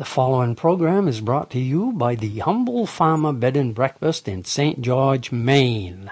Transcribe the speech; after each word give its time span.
The 0.00 0.06
following 0.06 0.54
program 0.54 1.08
is 1.08 1.20
brought 1.20 1.50
to 1.50 1.58
you 1.60 1.92
by 1.92 2.14
the 2.14 2.38
Humble 2.38 2.86
Farmer 2.86 3.34
Bed 3.34 3.54
and 3.54 3.74
Breakfast 3.74 4.28
in 4.28 4.46
St. 4.46 4.80
George, 4.80 5.30
Maine. 5.30 6.10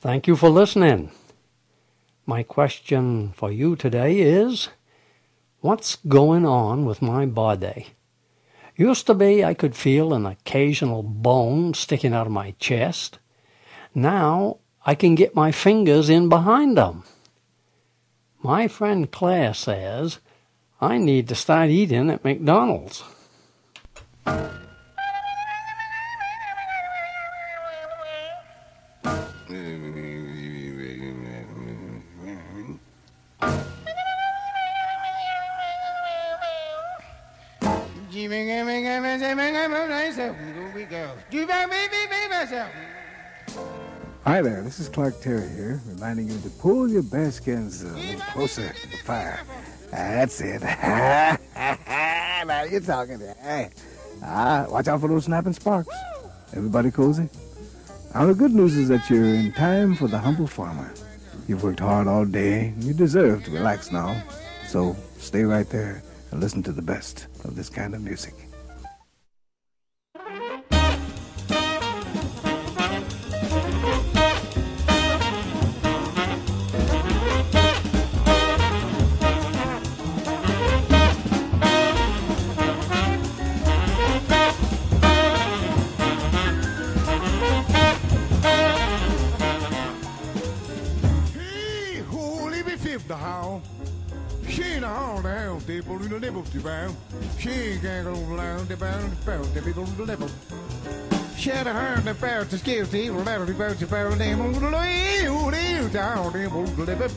Thank 0.00 0.28
you 0.28 0.36
for 0.36 0.48
listening. 0.48 1.10
My 2.24 2.44
question 2.44 3.32
for 3.32 3.50
you 3.50 3.74
today 3.74 4.20
is 4.20 4.68
What's 5.58 5.96
going 6.06 6.46
on 6.46 6.84
with 6.84 7.02
my 7.02 7.26
body? 7.26 7.88
Used 8.76 9.08
to 9.08 9.14
be 9.14 9.44
I 9.44 9.54
could 9.54 9.74
feel 9.74 10.14
an 10.14 10.24
occasional 10.24 11.02
bone 11.02 11.74
sticking 11.74 12.14
out 12.14 12.28
of 12.28 12.32
my 12.32 12.52
chest. 12.60 13.18
Now 13.92 14.58
I 14.86 14.94
can 14.94 15.16
get 15.16 15.34
my 15.34 15.50
fingers 15.50 16.08
in 16.08 16.28
behind 16.28 16.78
them. 16.78 17.02
My 18.40 18.68
friend 18.68 19.10
Claire 19.10 19.52
says 19.52 20.20
I 20.84 20.98
need 20.98 21.28
to 21.28 21.34
start 21.34 21.70
eating 21.70 22.10
at 22.10 22.22
McDonald's. 22.22 23.02
Hi 44.24 44.42
there, 44.42 44.62
this 44.62 44.80
is 44.80 44.90
Clark 44.90 45.22
Terry 45.22 45.48
here, 45.48 45.80
reminding 45.86 46.28
you 46.28 46.38
to 46.40 46.50
pull 46.50 46.90
your 46.90 47.02
bearskins 47.02 47.82
a 47.84 47.96
little 47.96 48.20
closer 48.32 48.70
to 48.70 48.90
the 48.90 48.98
fire. 48.98 49.40
That's 49.94 50.40
it. 50.40 50.60
now 51.56 52.64
you're 52.68 52.80
talking. 52.80 53.20
Hey, 53.40 53.70
ah, 54.24 54.66
watch 54.68 54.88
out 54.88 55.00
for 55.00 55.08
those 55.08 55.26
snapping 55.26 55.52
sparks. 55.52 55.88
Everybody 56.52 56.90
cozy? 56.90 57.28
Now 58.12 58.26
the 58.26 58.34
good 58.34 58.52
news 58.52 58.76
is 58.76 58.88
that 58.88 59.08
you're 59.08 59.24
in 59.24 59.52
time 59.52 59.94
for 59.94 60.08
the 60.08 60.18
humble 60.18 60.48
farmer. 60.48 60.92
You've 61.46 61.62
worked 61.62 61.78
hard 61.78 62.08
all 62.08 62.24
day. 62.24 62.74
You 62.80 62.92
deserve 62.92 63.44
to 63.44 63.52
relax 63.52 63.92
now. 63.92 64.20
So 64.66 64.96
stay 65.18 65.44
right 65.44 65.68
there 65.70 66.02
and 66.32 66.40
listen 66.40 66.64
to 66.64 66.72
the 66.72 66.82
best 66.82 67.28
of 67.44 67.54
this 67.54 67.68
kind 67.68 67.94
of 67.94 68.02
music. 68.02 68.34
bound, 95.24 95.66
people 95.66 95.96
in 96.02 96.10
the 96.10 96.20
nibbles 96.20 96.50
to 96.50 96.60
bound. 96.60 96.94
She 97.38 97.78
gaggled 97.80 98.28
around 98.38 98.68
the 98.68 98.76
bound, 98.76 99.24
bound 99.24 99.46
the 99.54 99.62
people 99.62 99.84
in 99.84 99.96
the 99.96 100.04
nibbles. 100.04 100.34
Shut 101.38 101.66
her 101.66 102.00
the 102.02 102.12
bound 102.12 102.50
to 102.50 102.58
skills, 102.58 102.90
the 102.90 102.98
evil 102.98 103.26
out 103.26 103.40
of 103.40 103.46
the 103.46 103.54
bound 103.54 103.78
to 103.78 103.86
bound 103.86 104.20
them 104.20 104.42
on 104.42 104.52
the 104.52 104.60
little 104.60 105.88
down, 105.88 106.30
the 106.30 106.42
evil 106.44 106.64
liver. 106.64 107.08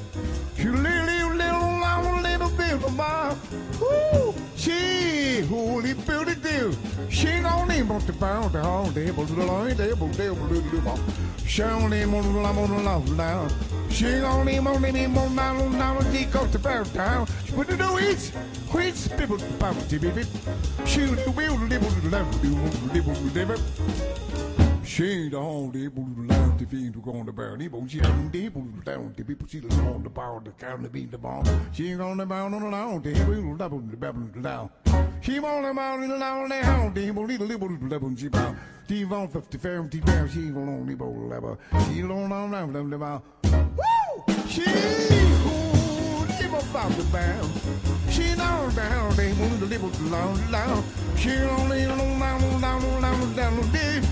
She 0.56 0.70
little, 0.70 1.36
little, 1.36 1.60
long, 1.84 2.24
little 2.24 2.50
bit 2.52 2.72
of 2.72 2.96
my. 2.96 3.36
Woo! 3.82 4.34
She 4.56 5.42
holy 5.42 5.94
beauty 5.94 6.36
do. 6.36 6.74
She 7.10 7.42
don't 7.42 7.70
even 7.74 8.00
to 8.00 8.14
bound 8.14 8.54
the 8.54 8.64
whole 8.64 8.90
table, 8.94 9.26
the 9.26 9.34
little 9.34 9.76
table, 9.76 10.08
the 10.08 10.32
little 10.32 10.72
table. 10.72 11.00
She 11.46 11.62
don't 11.62 11.94
even 11.94 12.24
to 12.24 12.30
the 12.30 12.40
little 12.40 12.64
table, 12.64 13.02
the 13.02 13.16
little 13.16 13.50
table. 13.50 13.87
She 13.98 14.06
only 14.06 14.60
on 14.60 14.68
him, 14.68 14.68
on 14.68 14.84
him, 14.84 15.18
on 15.18 15.34
my 15.34 15.50
own, 15.50 15.72
now 15.72 15.98
and 15.98 16.14
decoat 16.14 16.52
the 16.52 16.60
fair 16.60 16.84
town. 16.84 17.26
What 17.56 17.68
do 17.68 17.76
know 17.78 17.98
is? 17.98 18.32
Quits, 18.70 19.08
bibble, 19.08 19.40
bubble, 19.58 19.82
tibby, 19.90 20.12
She 20.86 21.06
the 21.06 21.32
wheel, 21.36 21.58
nibble, 21.58 21.90
left, 22.12 22.44
nibble, 22.94 23.16
nibble. 23.34 23.58
She 24.84 25.30
the 25.30 25.40
home, 25.40 25.72
nibble, 25.74 26.08
left, 26.28 26.60
the 26.60 26.66
fiend 26.68 26.94
who 26.94 27.02
gone 27.02 27.26
to 27.26 27.32
bear, 27.32 27.58
nibble, 27.58 27.88
she 27.88 28.00
ain't 28.00 28.32
nibble, 28.32 28.68
down, 28.86 29.16
the 29.18 29.24
people, 29.24 29.48
she 29.48 29.62
the 29.62 29.74
home, 29.74 30.04
the 30.04 30.12
power, 30.12 30.42
the 30.46 30.52
cow, 30.52 30.78
the 30.78 30.90
beat, 30.90 31.10
the 31.10 31.18
bomb. 31.18 31.46
She 31.72 31.90
ain't 31.90 32.00
on 32.00 32.18
the 32.18 32.26
bound, 32.28 32.54
on 32.54 32.62
the 32.62 32.70
down, 32.70 33.02
the 33.02 33.14
wheel, 33.24 33.56
double, 33.56 33.80
the 33.80 33.98
babble, 33.98 34.28
down. 34.44 34.70
She 35.22 35.40
on 35.40 35.64
the 35.64 35.74
mountain, 35.74 36.12
on 36.12 36.50
the 36.50 36.64
hound, 36.64 36.94
the 36.94 37.04
nibble, 37.08 37.26
little, 37.26 37.48
little, 37.48 37.70
little, 37.70 38.16
she 38.16 38.28
bound. 38.28 38.60
Steve 38.86 39.12
on 39.12 39.28
50, 39.28 39.58
50, 39.58 40.00
50, 40.00 40.32
she 40.32 40.48
ain't 40.48 40.56
on 40.56 40.70
only, 40.70 40.94
nibble, 40.94 41.28
level. 41.28 41.58
She 41.88 42.02
alone, 42.02 42.32
on 42.32 42.52
the 42.52 42.82
level, 42.82 43.24
she 44.48 44.64
who 45.44 46.26
live 46.26 46.54
about 46.54 46.92
the 46.92 47.04
bound. 47.12 47.52
She 48.10 48.36
down 48.36 48.74
down, 48.76 49.16
they 49.16 49.34
move 49.34 49.60
the 49.60 49.66
little 49.68 49.90
down 50.10 50.52
down. 50.52 50.84
She 51.16 51.32
only 51.38 51.86
on 51.86 52.20
down 52.20 52.62
down 52.62 53.02
down 53.02 53.36
down 53.36 53.72
down. 53.72 54.04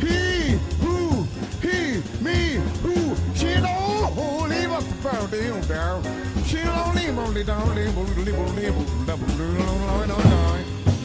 He, 0.00 0.58
who, 0.82 1.24
he, 1.62 2.02
me, 2.22 2.60
who, 2.82 3.16
she 3.34 3.54
don't 3.54 4.48
leave 4.48 4.70
us 4.70 4.84
the 4.84 4.94
foundation 4.94 5.60
down. 5.66 6.02
She 6.44 6.58
don't 6.58 6.94
leave 6.94 7.18
only 7.18 7.44
down, 7.44 7.74
leave, 7.74 7.96
leave, 7.96 8.18
leave, 8.18 8.26
leave, 8.26 8.56
leave, 8.56 9.08
leave, 9.08 9.38
leave, 9.38 9.68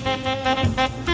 leave, 0.03 1.05
She, 1.05 1.08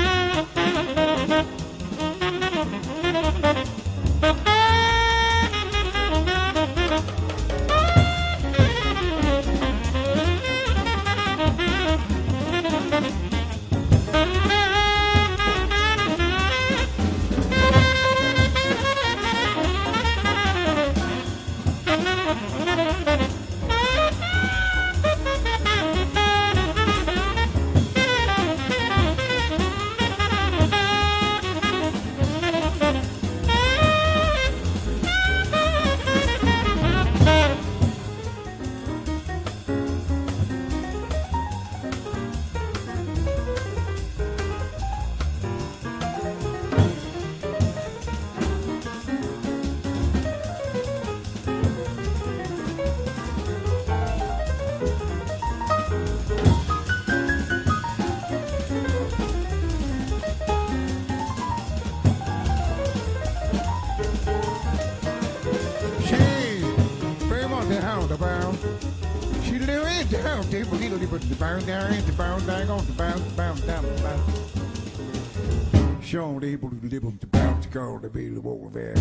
Sean 76.02 76.44
able 76.44 76.72
to 76.72 76.88
live 76.88 77.06
on 77.06 77.18
the 77.20 77.28
bounce 77.28 77.68
girl 77.68 78.00
to 78.00 78.09
be 78.09 78.30
the 78.30 78.42
wall 78.42 78.66
of 78.66 78.76
air. 78.76 78.96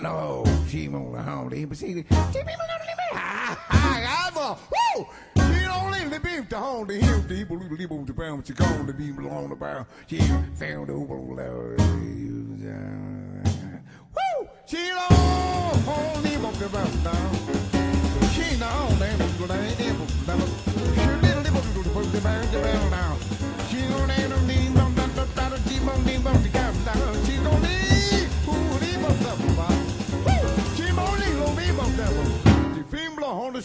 No, 0.00 0.44
she 0.68 0.86
won't 0.88 1.18
hold 1.18 1.52
him, 1.52 1.68
but 1.68 1.78
she 1.78 1.94
did. 1.94 2.06
Woo! 2.10 2.16
She 5.36 5.66
only 5.66 6.04
the 6.04 6.20
beef 6.22 6.48
to 6.48 6.58
hold 6.58 6.88
the 6.88 6.94
hip, 6.94 7.26
the 7.26 7.34
people 7.34 7.58
who 7.58 7.76
live 7.76 7.90
on 7.90 8.04
the 8.04 8.12
bound, 8.12 8.46
she 8.46 8.52
called 8.52 8.86
the 8.86 8.94
people 8.94 9.28
on 9.28 9.50
the 9.50 9.56
bounce. 9.56 9.88
She 10.06 10.18
found 10.18 10.86
the 10.88 10.92
overlord. 10.92 11.80
Woo! 14.14 14.48
She 14.66 14.76
don't 14.76 15.82
hold 15.82 16.24
him 16.24 16.44
on 16.44 16.54
the 16.54 16.68
bound. 16.68 17.65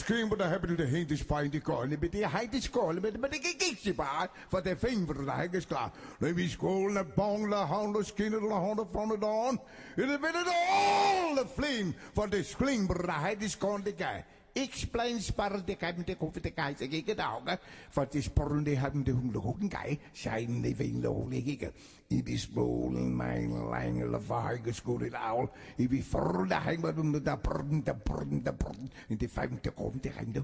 scream, 0.02 0.30
but 0.30 0.42
I 0.42 0.48
happen 0.48 0.70
to 0.70 0.76
de 0.76 1.06
is 1.08 1.22
fijn 1.22 1.50
die 1.50 1.62
kolen. 1.62 1.98
Met 2.00 2.12
die 2.12 2.28
heid 2.28 2.54
is 2.54 2.70
kolen, 2.70 3.02
met 3.02 3.32
de 3.32 3.40
gekikje 3.42 3.94
baar. 3.94 4.30
Voor 4.48 4.64
de 4.64 4.78
veen 4.78 5.06
voor 5.06 5.26
de 5.26 5.32
hek 5.32 5.54
is 5.54 5.68
klaar. 5.68 5.92
Leef 6.20 6.36
is 6.36 6.56
kolen, 6.56 6.94
de 6.94 7.06
bong, 7.16 7.50
de 7.50 7.56
honden, 7.56 8.06
skin, 8.06 8.30
de 8.30 8.38
honden 8.38 8.88
van 8.92 9.10
het 9.10 9.22
de 9.22 9.58
En 9.96 10.08
dan 10.08 10.22
ben 10.22 10.34
het 10.34 10.48
al 10.48 11.36
de 11.36 11.46
vleem. 11.56 11.96
De 12.30 12.44
scream, 12.44 12.88
but 12.88 13.06
de 13.06 13.28
hide 13.28 13.46
is 13.46 13.58
kolen, 13.58 13.84
die 13.84 13.94
guy. 13.98 14.26
Explain 14.53 15.21
spar 15.24 15.63
de 15.63 15.75
kan 15.80 16.03
de 16.03 16.15
koffie 16.19 16.42
de 16.42 16.51
kai 16.51 16.75
se 16.75 16.88
gege 16.92 17.15
dauga 17.15 17.57
for 17.89 18.06
de 18.12 18.21
sporn 18.21 18.63
de 18.63 18.75
haben 18.75 19.03
de 19.03 19.12
hum 19.12 19.31
de 19.31 19.39
hoken 19.39 19.69
kai 19.69 20.00
sein 20.12 20.62
de 20.62 20.75
vein 20.75 21.00
de 21.01 21.07
hoke 21.07 21.42
gege 21.42 21.71
i 22.09 22.21
bis 22.21 22.50
mein 22.51 23.53
lang 23.69 24.03
la 24.12 24.19
vaige 24.19 24.74
skole 24.74 25.09
daul 25.09 25.48
i 25.77 25.88
bi 25.88 26.01
for 26.01 26.45
de 26.48 26.57
um 26.98 27.12
de 27.12 27.38
prn 27.38 27.83
de 27.83 27.95
prn 27.95 28.44
de 28.44 28.53
prn 28.53 28.92
in 29.07 29.18
de 29.18 29.30
fem 29.30 29.57
de 29.62 29.71
kom 29.71 30.00
de 30.01 30.09
hang 30.09 30.33
de 30.33 30.42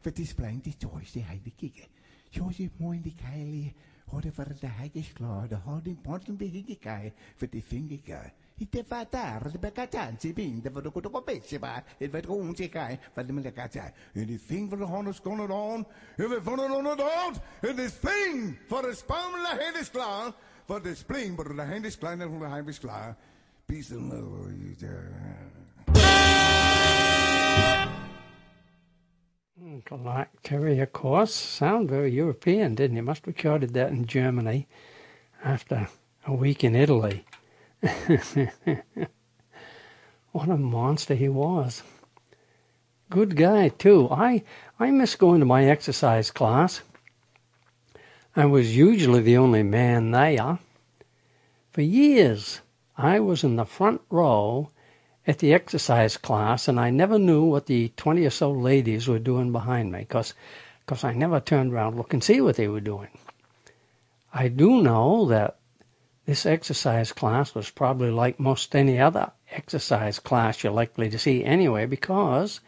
for 0.00 0.10
de 0.12 0.24
splein 0.24 0.60
de 0.60 0.72
choice 0.78 1.12
de 1.12 1.24
heide 1.24 1.52
gege 1.56 1.86
Josie 2.30 2.70
moin 2.78 3.02
die 3.02 3.14
keilie 3.14 3.74
Horde 4.04 4.32
voor 4.32 4.52
de 4.60 4.66
heikes 4.66 5.12
klaar, 5.12 5.48
de 5.48 5.54
houding 5.54 6.00
ponten 6.00 6.36
de 6.36 6.44
hige 6.44 6.76
kai, 6.78 7.12
voor 7.36 7.48
de 7.50 7.62
vinger 7.62 8.32
kai. 8.54 8.62
I 8.62 8.68
te 8.68 8.84
fa 8.84 9.04
tardi 9.04 9.58
per 9.58 9.72
cacciarsi, 9.72 10.32
pinte, 10.32 10.70
per 10.70 10.82
tutto 10.82 11.10
compessi, 11.10 11.58
pa, 11.58 11.82
per 11.98 12.26
come 12.26 12.54
si 12.54 12.68
cai, 12.68 12.98
per 13.12 13.30
me 13.32 13.42
le 13.42 13.52
cacciare. 13.52 13.94
And 14.14 14.28
the 14.28 14.36
thing 14.36 14.68
for 14.68 14.78
the 14.78 14.86
going 15.22 15.50
on, 15.50 15.84
if 16.16 16.30
it 16.30 16.42
for 16.42 16.56
the 16.56 17.40
it 17.62 17.76
this 17.76 17.94
thing 17.94 18.56
for 18.68 18.82
the 18.82 18.94
spam 18.94 19.32
la 19.42 19.58
is 19.78 19.88
klar, 19.88 20.32
for 20.66 20.80
the 20.80 20.94
spring, 20.94 21.34
but 21.34 21.48
the 21.48 21.64
hand 21.64 21.84
is 21.84 21.96
klar, 21.96 22.12
and 22.12 22.22
the 22.22 22.64
is 22.68 22.78
klar. 22.78 23.16
Peace 23.66 23.90
and 23.90 24.12
love. 24.12 24.52
Like 29.90 30.28
Terry, 30.42 30.80
of 30.80 30.92
course. 30.92 31.32
Sound 31.32 31.88
very 31.88 32.10
European, 32.10 32.74
didn't 32.74 32.96
he? 32.96 33.02
Must 33.02 33.24
have 33.24 33.34
recorded 33.34 33.72
that 33.74 33.90
in 33.90 34.04
Germany 34.04 34.66
after 35.42 35.88
a 36.26 36.34
week 36.34 36.62
in 36.62 36.74
Italy. 36.74 37.24
what 40.32 40.48
a 40.48 40.56
monster 40.56 41.14
he 41.14 41.28
was. 41.28 41.82
Good 43.10 43.36
guy, 43.36 43.68
too. 43.68 44.08
I, 44.10 44.42
I 44.80 44.90
miss 44.90 45.14
going 45.16 45.40
to 45.40 45.46
my 45.46 45.64
exercise 45.66 46.30
class. 46.30 46.80
I 48.36 48.46
was 48.46 48.76
usually 48.76 49.20
the 49.20 49.36
only 49.36 49.62
man 49.62 50.10
there. 50.10 50.58
For 51.72 51.82
years, 51.82 52.60
I 52.96 53.20
was 53.20 53.44
in 53.44 53.56
the 53.56 53.64
front 53.64 54.00
row 54.10 54.70
at 55.26 55.38
the 55.38 55.54
exercise 55.54 56.16
class, 56.16 56.68
and 56.68 56.78
I 56.78 56.90
never 56.90 57.18
knew 57.18 57.44
what 57.44 57.66
the 57.66 57.88
20 57.96 58.26
or 58.26 58.30
so 58.30 58.50
ladies 58.50 59.08
were 59.08 59.18
doing 59.18 59.52
behind 59.52 59.92
me 59.92 60.00
because 60.00 60.34
cause 60.86 61.02
I 61.02 61.14
never 61.14 61.40
turned 61.40 61.72
around 61.72 61.92
to 61.92 61.98
look 61.98 62.12
and 62.12 62.22
see 62.22 62.40
what 62.40 62.56
they 62.56 62.68
were 62.68 62.80
doing. 62.80 63.08
I 64.32 64.48
do 64.48 64.82
know 64.82 65.24
that 65.26 65.56
this 66.26 66.46
exercise 66.46 67.12
class 67.12 67.54
was 67.54 67.70
probably 67.70 68.10
like 68.10 68.40
most 68.40 68.74
any 68.74 68.98
other 68.98 69.32
exercise 69.50 70.18
class 70.18 70.62
you're 70.62 70.72
likely 70.72 71.10
to 71.10 71.18
see 71.18 71.44
anyway 71.44 71.86
because 71.86 72.60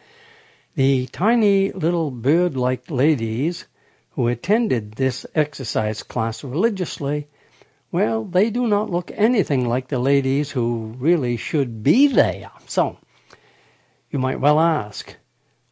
the 0.74 1.06
tiny 1.08 1.72
little 1.72 2.10
bird 2.10 2.56
like 2.56 2.90
ladies 2.90 3.66
who 4.10 4.28
attended 4.28 4.92
this 4.92 5.26
exercise 5.34 6.02
class 6.02 6.44
religiously 6.44 7.28
well, 7.92 8.24
they 8.24 8.50
do 8.50 8.66
not 8.66 8.90
look 8.90 9.10
anything 9.14 9.66
like 9.68 9.88
the 9.88 9.98
ladies 9.98 10.50
who 10.50 10.94
really 10.98 11.36
should 11.36 11.82
be 11.82 12.08
there. 12.08 12.50
So, 12.66 12.98
you 14.10 14.18
might 14.18 14.40
well 14.40 14.60
ask, 14.60 15.16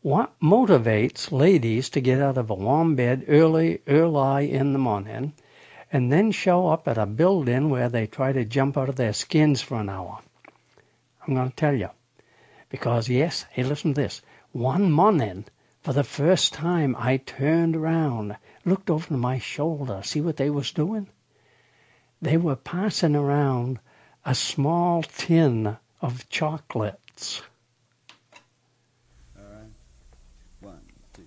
what 0.00 0.32
motivates 0.40 1.32
ladies 1.32 1.90
to 1.90 2.00
get 2.00 2.20
out 2.20 2.38
of 2.38 2.50
a 2.50 2.54
warm 2.54 2.94
bed 2.94 3.24
early, 3.28 3.82
early 3.86 4.52
in 4.52 4.72
the 4.72 4.78
morning, 4.78 5.34
and 5.94 6.12
then 6.12 6.30
show 6.30 6.68
up 6.68 6.86
at 6.86 6.98
a 6.98 7.06
building 7.06 7.70
where 7.70 7.88
they 7.88 8.06
try 8.06 8.32
to 8.32 8.44
jump 8.44 8.76
out 8.76 8.90
of 8.90 8.96
their 8.96 9.14
skins 9.14 9.62
for 9.62 9.80
an 9.80 9.88
hour? 9.88 10.18
I'm 11.26 11.34
going 11.34 11.48
to 11.48 11.56
tell 11.56 11.74
you. 11.74 11.88
Because, 12.68 13.08
yes, 13.08 13.46
hey, 13.52 13.62
listen 13.62 13.94
to 13.94 14.02
this. 14.02 14.20
One 14.52 14.92
morning, 14.92 15.46
for 15.80 15.94
the 15.94 16.04
first 16.04 16.52
time, 16.52 16.94
I 16.98 17.16
turned 17.16 17.76
around, 17.76 18.36
looked 18.66 18.90
over 18.90 19.14
my 19.14 19.38
shoulder, 19.38 20.02
see 20.04 20.20
what 20.20 20.36
they 20.36 20.50
was 20.50 20.70
doing? 20.70 21.08
they 22.24 22.36
were 22.38 22.56
passing 22.56 23.14
around 23.14 23.78
a 24.24 24.34
small 24.34 25.02
tin 25.02 25.76
of 26.00 26.26
chocolates. 26.30 27.42
All 29.36 29.44
right. 29.44 29.70
One, 30.60 30.80
two. 31.12 31.26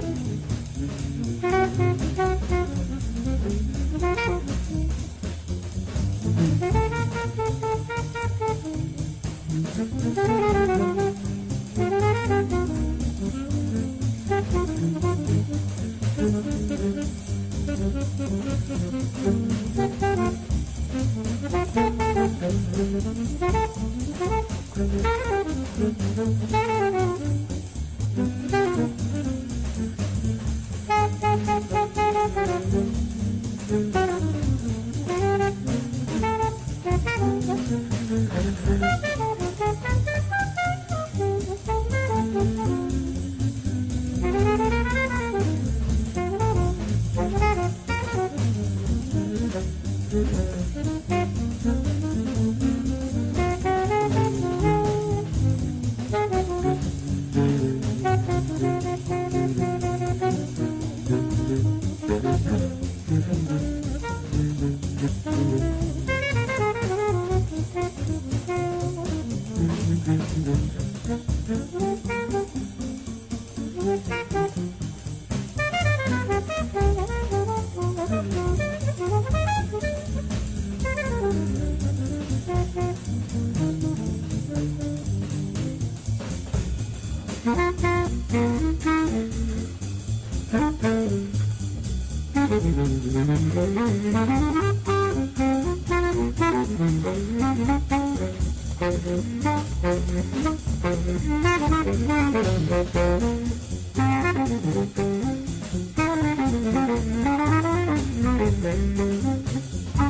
Bye. 0.00 0.29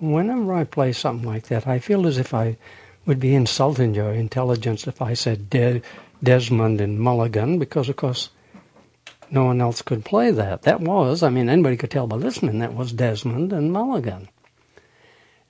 Whenever 0.00 0.52
I 0.52 0.64
play 0.64 0.92
something 0.92 1.26
like 1.26 1.48
that, 1.48 1.66
I 1.66 1.78
feel 1.78 2.06
as 2.06 2.18
if 2.18 2.34
I 2.34 2.56
would 3.06 3.20
be 3.20 3.34
insulting 3.34 3.94
your 3.94 4.12
intelligence 4.12 4.86
if 4.86 5.00
I 5.00 5.14
said 5.14 5.50
De- 5.50 5.82
Desmond 6.22 6.80
and 6.80 6.98
Mulligan, 6.98 7.58
because 7.58 7.88
of 7.88 7.96
course 7.96 8.30
no 9.30 9.44
one 9.44 9.60
else 9.60 9.82
could 9.82 10.04
play 10.04 10.30
that. 10.30 10.62
That 10.62 10.80
was, 10.80 11.22
I 11.22 11.28
mean, 11.28 11.48
anybody 11.48 11.76
could 11.76 11.90
tell 11.90 12.06
by 12.06 12.16
listening, 12.16 12.58
that 12.58 12.74
was 12.74 12.92
Desmond 12.92 13.52
and 13.52 13.72
Mulligan. 13.72 14.28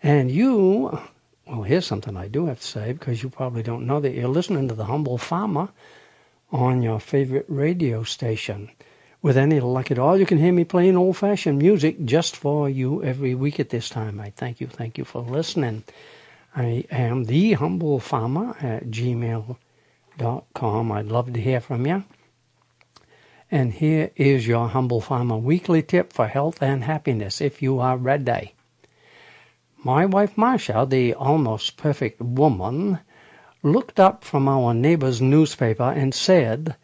And 0.03 0.31
you, 0.31 0.99
well, 1.47 1.63
here's 1.63 1.87
something 1.87 2.17
I 2.17 2.29
do 2.29 2.47
have 2.47 2.61
to 2.61 2.67
say, 2.67 2.93
because 2.93 3.23
you 3.23 3.29
probably 3.29 3.63
don't 3.63 3.87
know 3.87 4.01
that 4.01 4.15
you're 4.15 4.29
listening 4.29 4.69
to 4.69 4.75
the 4.75 4.85
Humble 4.85 5.19
Farmer 5.19 5.69
on 6.51 6.83
your 6.83 7.01
favorite 7.01 7.47
radio 7.49 8.03
station. 8.03 8.71
With 9.21 9.37
any 9.37 9.59
luck 9.61 9.91
at 9.91 9.99
all, 9.99 10.17
you 10.17 10.27
can 10.27 10.39
hear 10.39 10.53
me 10.53 10.65
playing 10.65 10.97
old 10.97 11.17
fashioned 11.17 11.59
music 11.59 12.05
just 12.05 12.37
for 12.37 12.69
you 12.69 13.03
every 13.03 13.35
week 13.35 13.59
at 13.59 13.71
this 13.71 13.89
time. 13.89 14.21
I 14.21 14.31
thank 14.31 14.61
you, 14.61 14.69
thank 14.69 14.97
you 14.97 15.05
for 15.05 15.21
listening. 15.23 15.83
I 16.55 16.85
am 16.91 17.25
the 17.25 17.55
humble 17.55 17.99
farmer 17.99 18.57
at 18.61 18.87
gmail.com. 18.87 19.57
I'd 20.21 21.07
love 21.07 21.33
to 21.33 21.41
hear 21.41 21.61
from 21.61 21.87
you. 21.87 22.05
And 23.51 23.73
here 23.73 24.11
is 24.17 24.47
your 24.47 24.69
Humble 24.69 25.01
Farmer 25.01 25.37
weekly 25.37 25.83
tip 25.83 26.13
for 26.13 26.27
health 26.27 26.63
and 26.63 26.85
happiness 26.85 27.41
if 27.41 27.63
you 27.63 27.79
are 27.79 27.97
ready. 27.97 28.55
My 29.83 30.05
wife 30.05 30.37
Marcia, 30.37 30.87
the 30.89 31.15
almost 31.15 31.77
perfect 31.77 32.21
woman, 32.21 32.99
looked 33.63 33.99
up 33.99 34.25
from 34.25 34.49
our 34.49 34.75
neighbor's 34.75 35.23
newspaper 35.23 35.91
and 35.91 36.13
said 36.15 36.77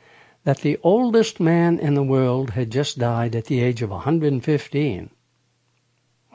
that 0.44 0.58
the 0.58 0.78
oldest 0.82 1.40
man 1.40 1.78
in 1.78 1.94
the 1.94 2.02
world 2.02 2.50
had 2.50 2.70
just 2.70 2.98
died 2.98 3.34
at 3.34 3.46
the 3.46 3.60
age 3.60 3.82
of 3.82 3.90
115. 3.90 5.10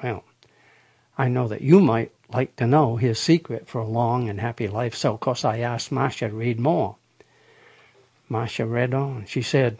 Well, 0.03 0.23
I 1.17 1.27
know 1.27 1.47
that 1.47 1.61
you 1.61 1.79
might 1.79 2.11
like 2.31 2.55
to 2.57 2.67
know 2.67 2.95
his 2.95 3.19
secret 3.19 3.67
for 3.67 3.79
a 3.81 3.87
long 3.87 4.29
and 4.29 4.39
happy 4.39 4.67
life, 4.67 4.95
so 4.95 5.13
of 5.13 5.19
course 5.19 5.43
I 5.43 5.59
asked 5.59 5.91
Marcia 5.91 6.29
to 6.29 6.35
read 6.35 6.59
more. 6.59 6.97
Marcia 8.27 8.65
read 8.65 8.93
on. 8.93 9.25
She 9.25 9.41
said, 9.41 9.79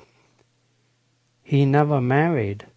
he 1.44 1.66
never 1.66 2.00
married. 2.00 2.68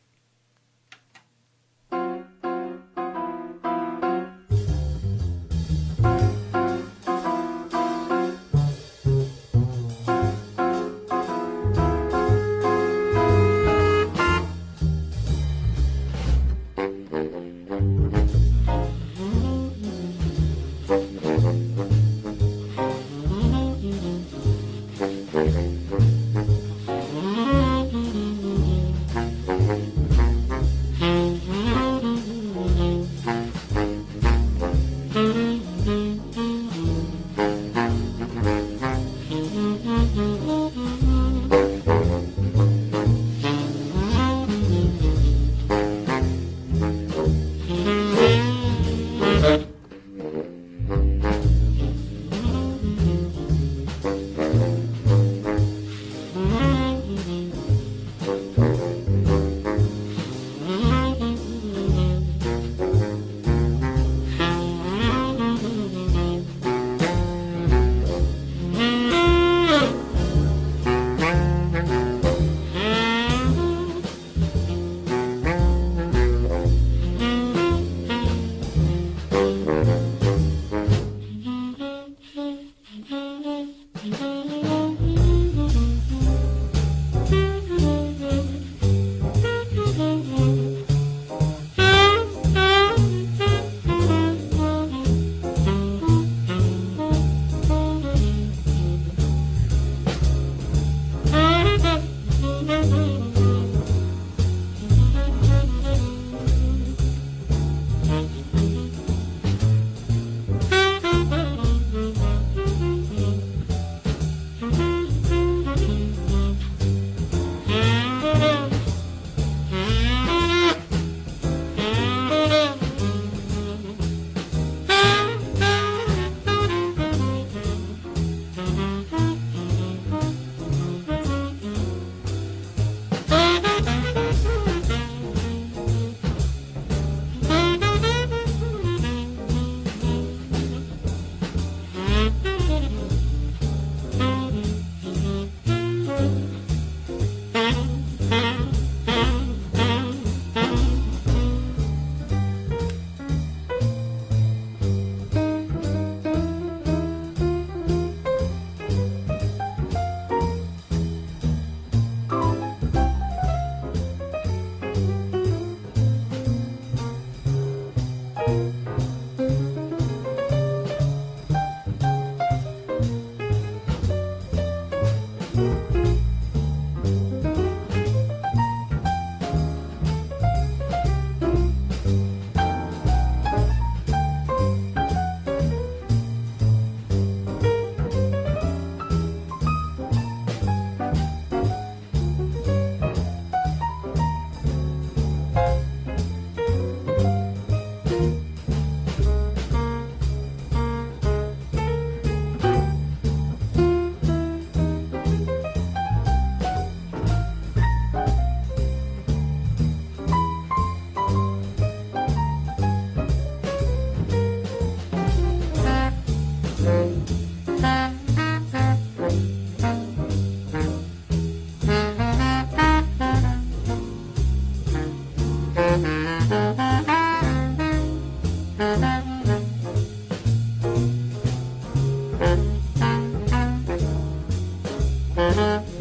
Thank 235.54 235.86
you. 235.86 235.91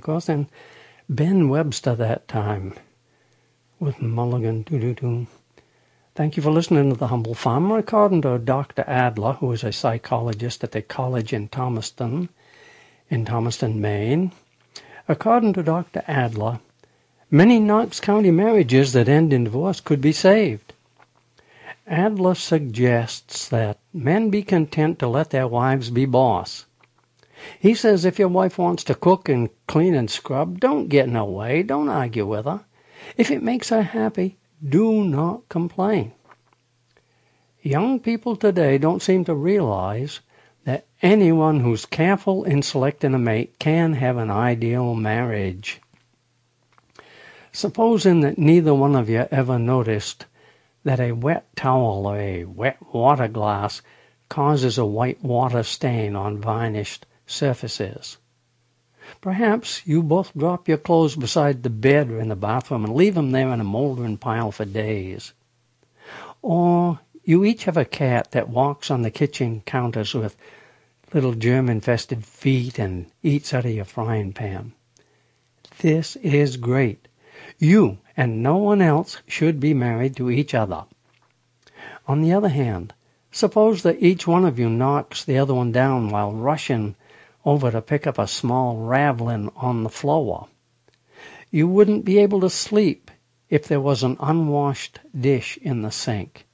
Course, 0.00 0.28
and 0.28 0.46
Ben 1.08 1.48
Webster 1.48 1.94
that 1.94 2.28
time 2.28 2.74
with 3.78 4.00
Mulligan. 4.00 4.62
Doo 4.62 4.78
doo 4.78 4.94
doo. 4.94 5.26
Thank 6.14 6.36
you 6.36 6.42
for 6.42 6.50
listening 6.50 6.90
to 6.90 6.96
The 6.96 7.06
Humble 7.06 7.34
Farmer. 7.34 7.78
According 7.78 8.22
to 8.22 8.38
Dr. 8.38 8.84
Adler, 8.86 9.34
who 9.34 9.52
is 9.52 9.64
a 9.64 9.72
psychologist 9.72 10.62
at 10.62 10.72
the 10.72 10.82
college 10.82 11.32
in 11.32 11.48
Thomaston, 11.48 12.28
in 13.08 13.24
Thomaston, 13.24 13.80
Maine, 13.80 14.32
according 15.08 15.52
to 15.54 15.62
Dr. 15.62 16.02
Adler, 16.06 16.60
many 17.30 17.58
Knox 17.58 18.00
County 18.00 18.30
marriages 18.30 18.92
that 18.92 19.08
end 19.08 19.32
in 19.32 19.44
divorce 19.44 19.80
could 19.80 20.00
be 20.00 20.12
saved. 20.12 20.72
Adler 21.86 22.34
suggests 22.34 23.48
that 23.48 23.78
men 23.92 24.30
be 24.30 24.42
content 24.42 24.98
to 24.98 25.08
let 25.08 25.30
their 25.30 25.48
wives 25.48 25.90
be 25.90 26.04
boss. 26.04 26.66
He 27.58 27.74
says 27.74 28.04
if 28.04 28.18
your 28.18 28.28
wife 28.28 28.58
wants 28.58 28.84
to 28.84 28.94
cook 28.94 29.28
and 29.28 29.50
clean 29.66 29.94
and 29.94 30.10
scrub, 30.10 30.60
don't 30.60 30.88
get 30.88 31.06
in 31.06 31.14
her 31.14 31.24
way, 31.24 31.62
don't 31.62 31.88
argue 31.88 32.26
with 32.26 32.44
her. 32.44 32.64
If 33.16 33.30
it 33.30 33.42
makes 33.42 33.70
her 33.70 33.82
happy, 33.82 34.38
do 34.66 35.04
not 35.04 35.48
complain. 35.48 36.12
Young 37.62 38.00
people 38.00 38.36
today 38.36 38.78
don't 38.78 39.02
seem 39.02 39.24
to 39.24 39.34
realize 39.34 40.20
that 40.64 40.86
anyone 41.02 41.60
who's 41.60 41.86
careful 41.86 42.44
in 42.44 42.62
selecting 42.62 43.14
a 43.14 43.18
mate 43.18 43.58
can 43.58 43.94
have 43.94 44.16
an 44.16 44.30
ideal 44.30 44.94
marriage. 44.94 45.80
Supposing 47.52 48.20
that 48.20 48.38
neither 48.38 48.74
one 48.74 48.94
of 48.94 49.08
you 49.08 49.26
ever 49.30 49.58
noticed 49.58 50.26
that 50.84 51.00
a 51.00 51.12
wet 51.12 51.46
towel 51.56 52.06
or 52.06 52.16
a 52.16 52.44
wet 52.44 52.78
water 52.94 53.28
glass 53.28 53.82
causes 54.28 54.78
a 54.78 54.84
white 54.84 55.22
water 55.22 55.62
stain 55.62 56.16
on 56.16 56.38
varnished 56.38 57.06
surfaces. 57.30 58.18
Perhaps 59.20 59.86
you 59.86 60.02
both 60.02 60.32
drop 60.36 60.68
your 60.68 60.78
clothes 60.78 61.16
beside 61.16 61.62
the 61.62 61.70
bed 61.70 62.10
or 62.10 62.20
in 62.20 62.28
the 62.28 62.36
bathroom 62.36 62.84
and 62.84 62.94
leave 62.94 63.14
them 63.14 63.32
there 63.32 63.52
in 63.52 63.60
a 63.60 63.64
moldering 63.64 64.16
pile 64.16 64.52
for 64.52 64.64
days. 64.64 65.32
Or 66.42 67.00
you 67.24 67.44
each 67.44 67.64
have 67.64 67.76
a 67.76 67.84
cat 67.84 68.30
that 68.32 68.48
walks 68.48 68.90
on 68.90 69.02
the 69.02 69.10
kitchen 69.10 69.62
counters 69.66 70.14
with 70.14 70.36
little 71.12 71.34
germ 71.34 71.68
infested 71.68 72.24
feet 72.24 72.78
and 72.78 73.10
eats 73.22 73.52
out 73.52 73.64
of 73.64 73.72
your 73.72 73.84
frying 73.84 74.32
pan. 74.32 74.72
This 75.78 76.16
is 76.16 76.56
great. 76.56 77.08
You 77.58 77.98
and 78.16 78.42
no 78.42 78.56
one 78.56 78.80
else 78.80 79.18
should 79.26 79.60
be 79.60 79.74
married 79.74 80.16
to 80.16 80.30
each 80.30 80.54
other. 80.54 80.84
On 82.06 82.22
the 82.22 82.32
other 82.32 82.48
hand, 82.48 82.94
suppose 83.30 83.82
that 83.82 84.02
each 84.02 84.26
one 84.26 84.44
of 84.44 84.58
you 84.58 84.68
knocks 84.68 85.24
the 85.24 85.38
other 85.38 85.54
one 85.54 85.72
down 85.72 86.08
while 86.08 86.32
rushing 86.32 86.96
over 87.44 87.70
to 87.70 87.80
pick 87.80 88.06
up 88.06 88.18
a 88.18 88.26
small 88.26 88.76
ravelin 88.76 89.50
on 89.56 89.82
the 89.82 89.88
floor. 89.88 90.48
You 91.50 91.66
wouldn't 91.66 92.04
be 92.04 92.18
able 92.18 92.40
to 92.40 92.50
sleep 92.50 93.10
if 93.48 93.66
there 93.66 93.80
was 93.80 94.02
an 94.02 94.16
unwashed 94.20 95.00
dish 95.18 95.58
in 95.62 95.82
the 95.82 95.90
sink. 95.90 96.46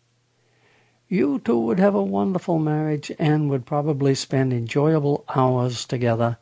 You 1.09 1.39
two 1.39 1.59
would 1.59 1.79
have 1.79 1.95
a 1.95 2.03
wonderful 2.03 2.59
marriage 2.59 3.13
and 3.19 3.49
would 3.51 3.67
probably 3.67 4.15
spend 4.15 4.53
enjoyable 4.53 5.25
hours 5.29 5.85
together, 5.85 6.39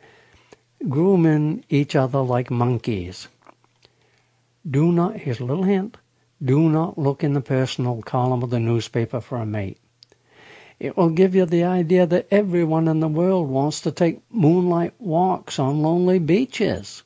grooming 0.89 1.65
each 1.69 1.95
other 1.95 2.21
like 2.21 2.51
monkeys. 2.51 3.29
Do 4.69 4.91
not, 4.91 5.17
here's 5.17 5.41
a 5.41 5.45
little 5.45 5.65
hint, 5.65 5.99
do 6.43 6.71
not 6.71 6.97
look 6.97 7.23
in 7.23 7.35
the 7.35 7.41
personal 7.41 8.01
column 8.03 8.43
of 8.43 8.51
the 8.51 8.61
newspaper 8.61 9.21
for 9.21 9.39
a 9.39 9.47
mate. 9.47 9.79
It 10.79 10.97
will 10.97 11.11
give 11.11 11.35
you 11.35 11.47
the 11.47 11.65
idea 11.65 12.07
that 12.07 12.27
everyone 12.31 12.89
in 12.89 13.01
the 13.01 13.09
world 13.09 13.49
wants 13.49 13.81
to 13.83 13.93
take 13.93 14.21
moonlight 14.31 14.95
walks 14.99 15.59
on 15.59 15.83
lonely 15.83 16.19
beaches. 16.19 17.03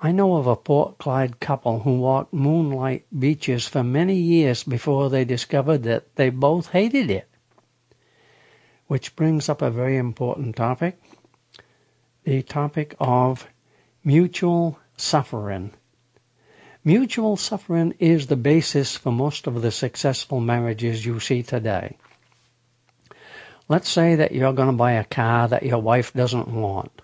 I 0.00 0.12
know 0.12 0.36
of 0.36 0.46
a 0.46 0.54
Port 0.54 0.98
Clyde 0.98 1.40
couple 1.40 1.80
who 1.80 1.98
walked 1.98 2.32
moonlight 2.32 3.06
beaches 3.18 3.66
for 3.66 3.82
many 3.82 4.14
years 4.14 4.62
before 4.62 5.10
they 5.10 5.24
discovered 5.24 5.82
that 5.84 6.14
they 6.14 6.30
both 6.30 6.68
hated 6.68 7.10
it. 7.10 7.28
Which 8.86 9.16
brings 9.16 9.48
up 9.48 9.60
a 9.60 9.70
very 9.70 9.96
important 9.96 10.56
topic 10.56 11.00
the 12.28 12.42
topic 12.42 12.94
of 13.00 13.48
mutual 14.04 14.78
suffering. 14.98 15.72
Mutual 16.88 17.36
suffering 17.36 17.92
is 17.98 18.28
the 18.28 18.34
basis 18.34 18.96
for 18.96 19.12
most 19.12 19.46
of 19.46 19.60
the 19.60 19.70
successful 19.70 20.40
marriages 20.40 21.04
you 21.04 21.20
see 21.20 21.42
today. 21.42 21.98
Let's 23.68 23.90
say 23.90 24.14
that 24.14 24.32
you're 24.32 24.54
going 24.54 24.70
to 24.70 24.74
buy 24.74 24.92
a 24.92 25.04
car 25.04 25.48
that 25.48 25.64
your 25.64 25.80
wife 25.80 26.14
doesn't 26.14 26.48
want. 26.48 27.02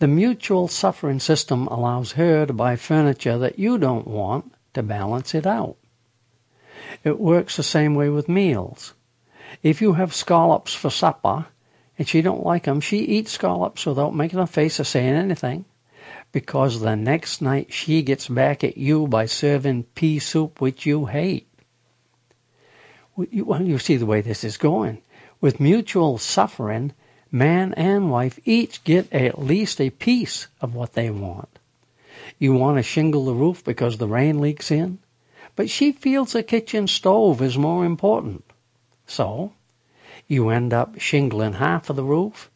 The 0.00 0.06
mutual 0.06 0.68
suffering 0.68 1.18
system 1.18 1.66
allows 1.68 2.12
her 2.12 2.44
to 2.44 2.52
buy 2.52 2.76
furniture 2.76 3.38
that 3.38 3.58
you 3.58 3.78
don't 3.78 4.06
want 4.06 4.52
to 4.74 4.82
balance 4.82 5.34
it 5.34 5.46
out. 5.46 5.78
It 7.02 7.18
works 7.18 7.56
the 7.56 7.62
same 7.62 7.94
way 7.94 8.10
with 8.10 8.28
meals. 8.28 8.92
If 9.62 9.80
you 9.80 9.94
have 9.94 10.12
scallops 10.14 10.74
for 10.74 10.90
supper 10.90 11.46
and 11.96 12.06
she 12.06 12.20
don't 12.20 12.44
like 12.44 12.64
them, 12.64 12.82
she 12.82 12.98
eats 12.98 13.32
scallops 13.32 13.86
without 13.86 14.14
making 14.14 14.40
a 14.40 14.46
face 14.46 14.78
or 14.78 14.84
saying 14.84 15.14
anything 15.14 15.64
because 16.32 16.80
the 16.80 16.96
next 16.96 17.42
night 17.42 17.72
she 17.72 18.02
gets 18.02 18.28
back 18.28 18.62
at 18.62 18.76
you 18.76 19.06
by 19.06 19.26
serving 19.26 19.84
pea 19.94 20.18
soup 20.18 20.60
which 20.60 20.86
you 20.86 21.06
hate. 21.06 21.48
Well, 23.16 23.62
you 23.62 23.78
see 23.78 23.96
the 23.96 24.06
way 24.06 24.20
this 24.20 24.44
is 24.44 24.56
going. 24.56 25.02
With 25.40 25.60
mutual 25.60 26.18
suffering, 26.18 26.92
man 27.32 27.74
and 27.74 28.10
wife 28.10 28.38
each 28.44 28.84
get 28.84 29.12
at 29.12 29.42
least 29.42 29.80
a 29.80 29.90
piece 29.90 30.46
of 30.60 30.74
what 30.74 30.94
they 30.94 31.10
want. 31.10 31.58
You 32.38 32.54
want 32.54 32.78
to 32.78 32.82
shingle 32.82 33.24
the 33.24 33.34
roof 33.34 33.64
because 33.64 33.98
the 33.98 34.08
rain 34.08 34.40
leaks 34.40 34.70
in, 34.70 34.98
but 35.56 35.68
she 35.68 35.92
feels 35.92 36.32
the 36.32 36.42
kitchen 36.42 36.86
stove 36.86 37.42
is 37.42 37.58
more 37.58 37.84
important. 37.84 38.44
So, 39.06 39.52
you 40.28 40.48
end 40.48 40.72
up 40.72 40.98
shingling 41.00 41.54
half 41.54 41.90
of 41.90 41.96
the 41.96 42.04
roof 42.04 42.50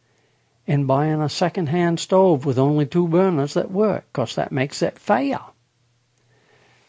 and 0.67 0.87
buying 0.87 1.21
a 1.21 1.29
second-hand 1.29 2.01
stove 2.01 2.47
with 2.47 2.59
only 2.59 2.87
two 2.87 3.07
burners 3.07 3.55
that 3.55 3.71
work, 3.71 4.05
because 4.13 4.35
that 4.35 4.53
makes 4.53 4.83
it 4.83 4.99
fair. 4.99 5.41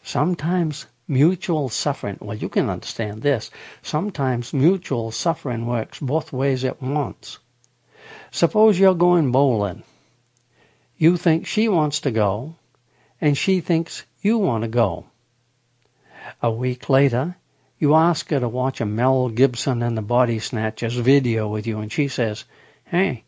Sometimes 0.01 0.85
mutual 1.07 1.69
suffering, 1.69 2.17
well, 2.21 2.37
you 2.37 2.49
can 2.49 2.69
understand 2.69 3.21
this. 3.21 3.51
Sometimes 3.81 4.53
mutual 4.53 5.11
suffering 5.11 5.65
works 5.65 5.99
both 5.99 6.31
ways 6.31 6.63
at 6.63 6.81
once. 6.81 7.39
Suppose 8.31 8.79
you're 8.79 8.95
going 8.95 9.31
bowling. 9.31 9.83
You 10.97 11.17
think 11.17 11.45
she 11.45 11.67
wants 11.67 11.99
to 12.01 12.11
go, 12.11 12.55
and 13.19 13.37
she 13.37 13.59
thinks 13.59 14.05
you 14.21 14.37
want 14.37 14.63
to 14.63 14.69
go. 14.69 15.07
A 16.41 16.49
week 16.49 16.89
later, 16.89 17.35
you 17.77 17.93
ask 17.93 18.29
her 18.29 18.39
to 18.39 18.47
watch 18.47 18.79
a 18.79 18.85
Mel 18.85 19.29
Gibson 19.29 19.83
and 19.83 19.97
the 19.97 20.01
Body 20.01 20.39
Snatchers 20.39 20.95
video 20.95 21.47
with 21.49 21.67
you, 21.67 21.79
and 21.79 21.91
she 21.91 22.07
says, 22.07 22.45
Hey, 22.85 23.24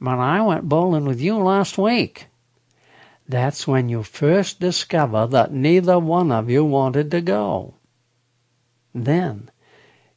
but 0.00 0.18
I 0.18 0.40
went 0.42 0.68
bowling 0.68 1.04
with 1.04 1.20
you 1.20 1.38
last 1.38 1.78
week. 1.78 2.26
That's 3.28 3.66
when 3.66 3.88
you 3.88 4.02
first 4.02 4.60
discover 4.60 5.26
that 5.28 5.52
neither 5.52 5.98
one 5.98 6.30
of 6.30 6.50
you 6.50 6.64
wanted 6.64 7.10
to 7.10 7.20
go. 7.20 7.74
Then 8.94 9.50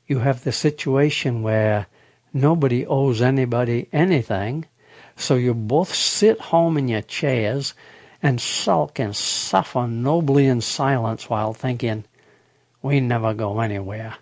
you 0.08 0.20
have 0.20 0.44
the 0.44 0.52
situation 0.52 1.42
where 1.42 1.88
nobody 2.34 2.86
owes 2.86 3.22
anybody 3.22 3.88
anything, 3.94 4.66
so 5.16 5.36
you 5.36 5.54
both 5.54 5.94
sit 5.94 6.40
home 6.40 6.78
in 6.78 6.88
your 6.88 7.02
chairs 7.02 7.74
and 8.22 8.42
sulk 8.42 9.00
and 9.00 9.16
suffer 9.16 9.88
nobly 9.88 10.48
in 10.48 10.62
silence 10.62 11.30
while 11.30 11.54
thinking, 11.54 12.04
we 12.82 13.00
never 13.00 13.34
go 13.34 13.60
anywhere. 13.60 14.16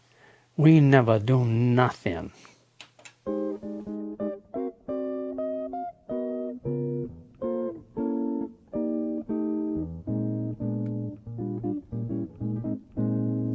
We 0.57 0.79
never 0.79 1.19
do 1.19 1.43
nothing. 1.43 2.31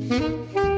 Mm-hmm. 0.01 0.70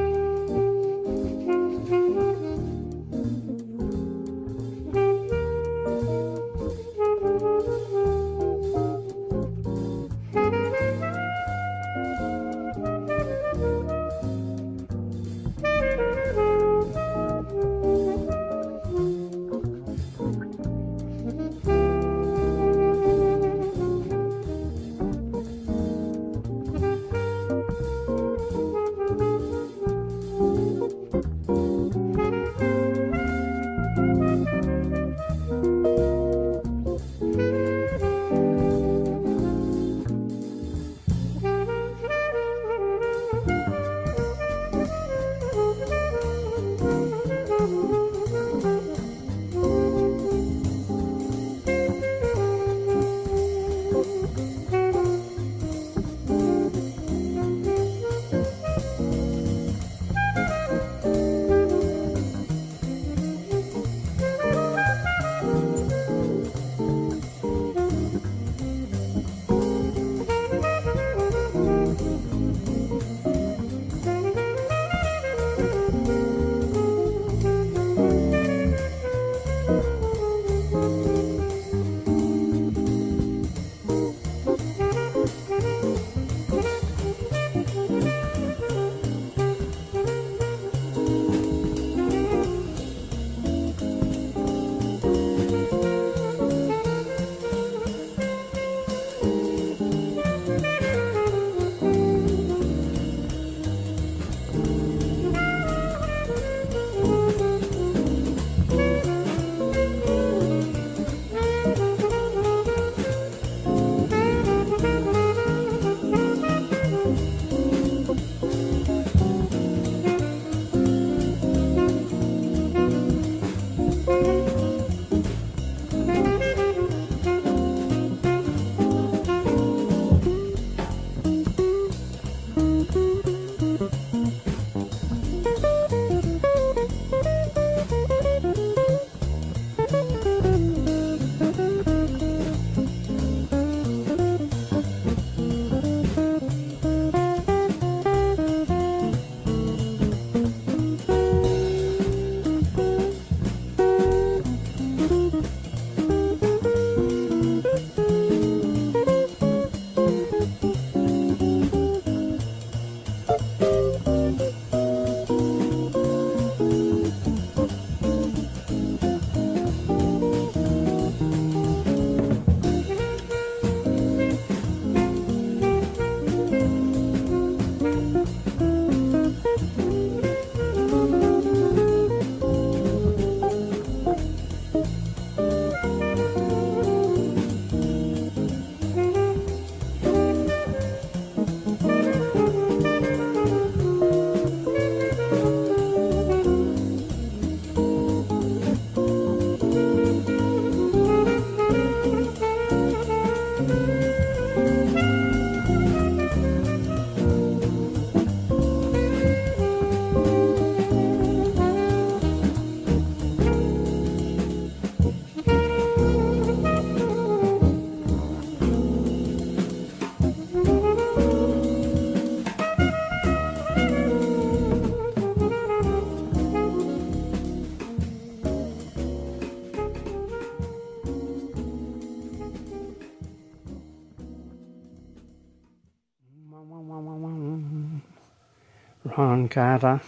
Ron 239.42 239.48
Carter. 239.48 240.00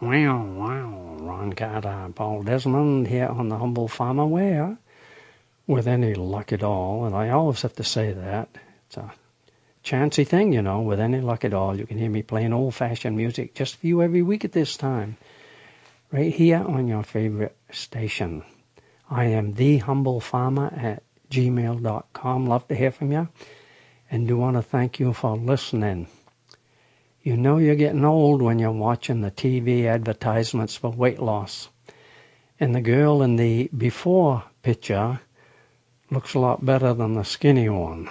Wow, 0.00 0.42
wow, 0.42 1.16
Ron 1.20 1.52
Carter, 1.52 2.10
Paul 2.14 2.44
Desmond 2.44 3.06
here 3.06 3.26
on 3.26 3.50
the 3.50 3.58
Humble 3.58 3.88
Farmer. 3.88 4.24
Where, 4.24 4.78
with 5.66 5.86
any 5.86 6.14
luck 6.14 6.50
at 6.50 6.62
all, 6.62 7.04
and 7.04 7.14
I 7.14 7.28
always 7.28 7.60
have 7.60 7.74
to 7.74 7.84
say 7.84 8.14
that, 8.14 8.48
it's 8.86 8.96
a 8.96 9.12
chancy 9.82 10.24
thing, 10.24 10.54
you 10.54 10.62
know, 10.62 10.80
with 10.80 10.98
any 10.98 11.20
luck 11.20 11.44
at 11.44 11.52
all, 11.52 11.78
you 11.78 11.84
can 11.84 11.98
hear 11.98 12.08
me 12.08 12.22
playing 12.22 12.54
old 12.54 12.74
fashioned 12.74 13.18
music 13.18 13.54
just 13.54 13.76
for 13.76 13.86
you 13.86 14.00
every 14.00 14.22
week 14.22 14.46
at 14.46 14.52
this 14.52 14.78
time. 14.78 15.18
Right 16.10 16.32
here 16.32 16.64
on 16.66 16.88
your 16.88 17.02
favorite 17.02 17.56
station. 17.70 18.44
I 19.10 19.26
am 19.26 19.52
the 19.52 19.76
humble 19.76 20.20
farmer 20.20 20.72
at 20.74 21.02
gmail.com. 21.30 22.46
Love 22.46 22.66
to 22.68 22.74
hear 22.74 22.92
from 22.92 23.12
you. 23.12 23.28
And 24.10 24.26
do 24.26 24.38
want 24.38 24.56
to 24.56 24.62
thank 24.62 24.98
you 24.98 25.12
for 25.12 25.36
listening. 25.36 26.08
You 27.24 27.38
know 27.38 27.56
you're 27.56 27.74
getting 27.74 28.04
old 28.04 28.42
when 28.42 28.58
you're 28.58 28.70
watching 28.70 29.22
the 29.22 29.30
TV 29.30 29.86
advertisements 29.86 30.76
for 30.76 30.90
weight 30.90 31.20
loss. 31.20 31.70
And 32.60 32.74
the 32.74 32.82
girl 32.82 33.22
in 33.22 33.36
the 33.36 33.70
before 33.74 34.44
picture 34.62 35.20
looks 36.10 36.34
a 36.34 36.38
lot 36.38 36.66
better 36.66 36.92
than 36.92 37.14
the 37.14 37.24
skinny 37.24 37.70
one. 37.70 38.10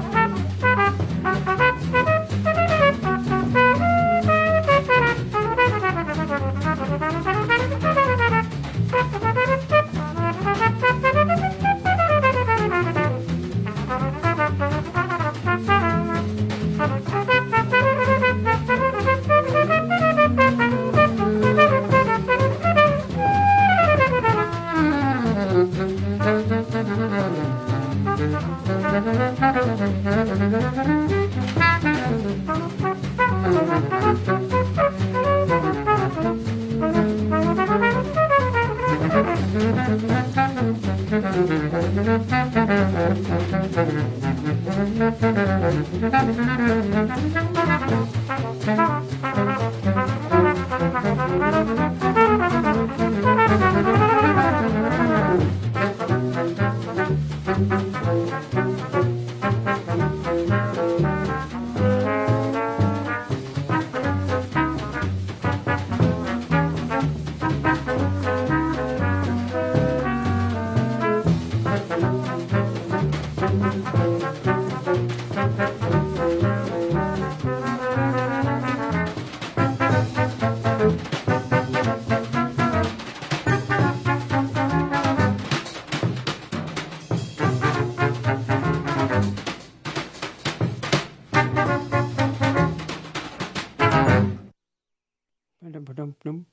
Two 95.93 96.45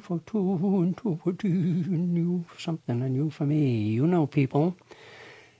for 0.00 0.18
two 0.24 0.58
and 0.62 0.96
two 0.96 1.20
for 1.22 1.32
two, 1.34 1.48
new 1.48 2.42
something 2.56 3.02
and 3.02 3.12
new 3.12 3.28
for 3.28 3.44
me. 3.44 3.82
You 3.82 4.06
know 4.06 4.26
people. 4.26 4.74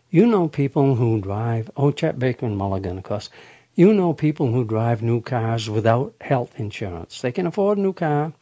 You 0.09 0.27
know 0.27 0.49
people 0.49 0.95
who 0.95 1.21
drive, 1.21 1.71
oh, 1.77 1.91
Chet 1.91 2.19
Baker 2.19 2.47
and 2.47 2.57
Mulligan, 2.57 2.97
of 2.97 3.05
course. 3.05 3.29
You 3.75 3.93
know 3.93 4.15
people 4.15 4.51
who 4.51 4.65
drive 4.65 5.03
new 5.03 5.21
cars 5.21 5.69
without 5.69 6.15
health 6.23 6.59
insurance. 6.59 7.21
They 7.21 7.33
can 7.33 7.47
afford 7.47 7.77
a 7.77 7.83
new 7.83 7.93
car, 7.93 8.33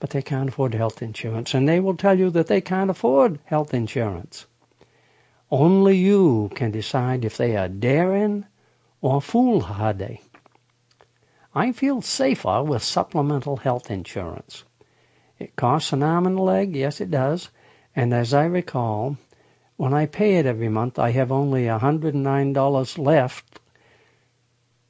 but 0.00 0.10
they 0.10 0.22
can't 0.22 0.48
afford 0.48 0.74
health 0.74 1.00
insurance. 1.00 1.54
And 1.54 1.68
they 1.68 1.78
will 1.78 1.96
tell 1.96 2.18
you 2.18 2.30
that 2.30 2.48
they 2.48 2.60
can't 2.60 2.90
afford 2.90 3.38
health 3.44 3.74
insurance. 3.74 4.46
Only 5.52 5.98
you 5.98 6.50
can 6.56 6.72
decide 6.72 7.24
if 7.24 7.36
they 7.36 7.56
are 7.56 7.68
daring 7.68 8.44
or 9.00 9.22
foolhardy. 9.22 10.20
I 11.54 11.72
feel 11.72 12.00
safer 12.00 12.62
with 12.62 12.82
supplemental 12.82 13.58
health 13.58 13.90
insurance. 13.90 14.64
It 15.38 15.56
costs 15.56 15.92
an 15.92 16.02
arm 16.02 16.26
and 16.26 16.38
a 16.38 16.42
leg, 16.42 16.74
yes, 16.74 17.00
it 17.00 17.10
does. 17.10 17.50
And 17.94 18.14
as 18.14 18.32
I 18.32 18.44
recall, 18.44 19.18
when 19.76 19.92
I 19.92 20.06
pay 20.06 20.36
it 20.36 20.46
every 20.46 20.68
month, 20.68 20.98
I 20.98 21.10
have 21.10 21.30
only 21.30 21.64
$109 21.64 22.98
left 22.98 23.60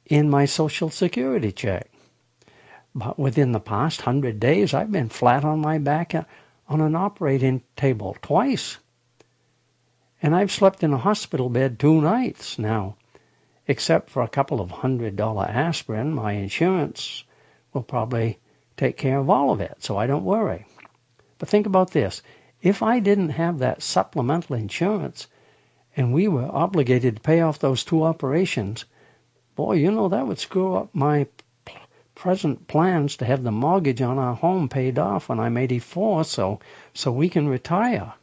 in 0.05 0.29
my 0.29 0.45
Social 0.45 0.89
Security 0.89 1.51
check. 1.51 1.89
But 2.95 3.17
within 3.17 3.51
the 3.51 3.59
past 3.59 4.01
hundred 4.01 4.39
days, 4.39 4.73
I've 4.73 4.91
been 4.91 5.09
flat 5.09 5.43
on 5.43 5.59
my 5.59 5.79
back 5.79 6.13
uh, 6.13 6.23
on 6.67 6.79
an 6.79 6.95
operating 6.95 7.63
table 7.75 8.15
twice. 8.21 8.77
And 10.21 10.35
I've 10.35 10.51
slept 10.51 10.83
in 10.83 10.93
a 10.93 10.97
hospital 10.97 11.49
bed 11.49 11.79
two 11.79 11.99
nights 11.99 12.59
now. 12.59 12.95
Except 13.65 14.09
for 14.09 14.21
a 14.21 14.27
couple 14.27 14.59
of 14.59 14.71
hundred 14.71 15.15
dollar 15.15 15.45
aspirin, 15.45 16.13
my 16.13 16.33
insurance 16.33 17.23
will 17.71 17.83
probably 17.83 18.37
take 18.75 18.97
care 18.97 19.19
of 19.19 19.29
all 19.29 19.51
of 19.51 19.61
it, 19.61 19.77
so 19.79 19.97
I 19.97 20.05
don't 20.05 20.25
worry. 20.25 20.65
But 21.37 21.47
think 21.47 21.65
about 21.65 21.91
this. 21.91 22.21
If 22.61 22.81
I 22.81 22.99
didn't 22.99 23.29
have 23.29 23.59
that 23.59 23.81
supplemental 23.81 24.55
insurance 24.55 25.27
and 25.95 26.13
we 26.13 26.27
were 26.27 26.49
obligated 26.51 27.15
to 27.15 27.21
pay 27.21 27.41
off 27.41 27.59
those 27.59 27.83
two 27.83 28.03
operations, 28.03 28.85
boy, 29.55 29.73
you 29.73 29.91
know, 29.91 30.09
that 30.09 30.27
would 30.27 30.39
screw 30.39 30.75
up 30.75 30.93
my 30.93 31.27
p- 31.65 31.77
present 32.15 32.67
plans 32.67 33.15
to 33.17 33.25
have 33.25 33.43
the 33.43 33.51
mortgage 33.51 34.01
on 34.01 34.17
our 34.17 34.35
home 34.35 34.67
paid 34.67 34.99
off 34.99 35.29
when 35.29 35.39
I'm 35.39 35.57
84 35.57 36.25
so 36.25 36.59
so 36.93 37.11
we 37.11 37.29
can 37.29 37.47
retire. 37.47 38.13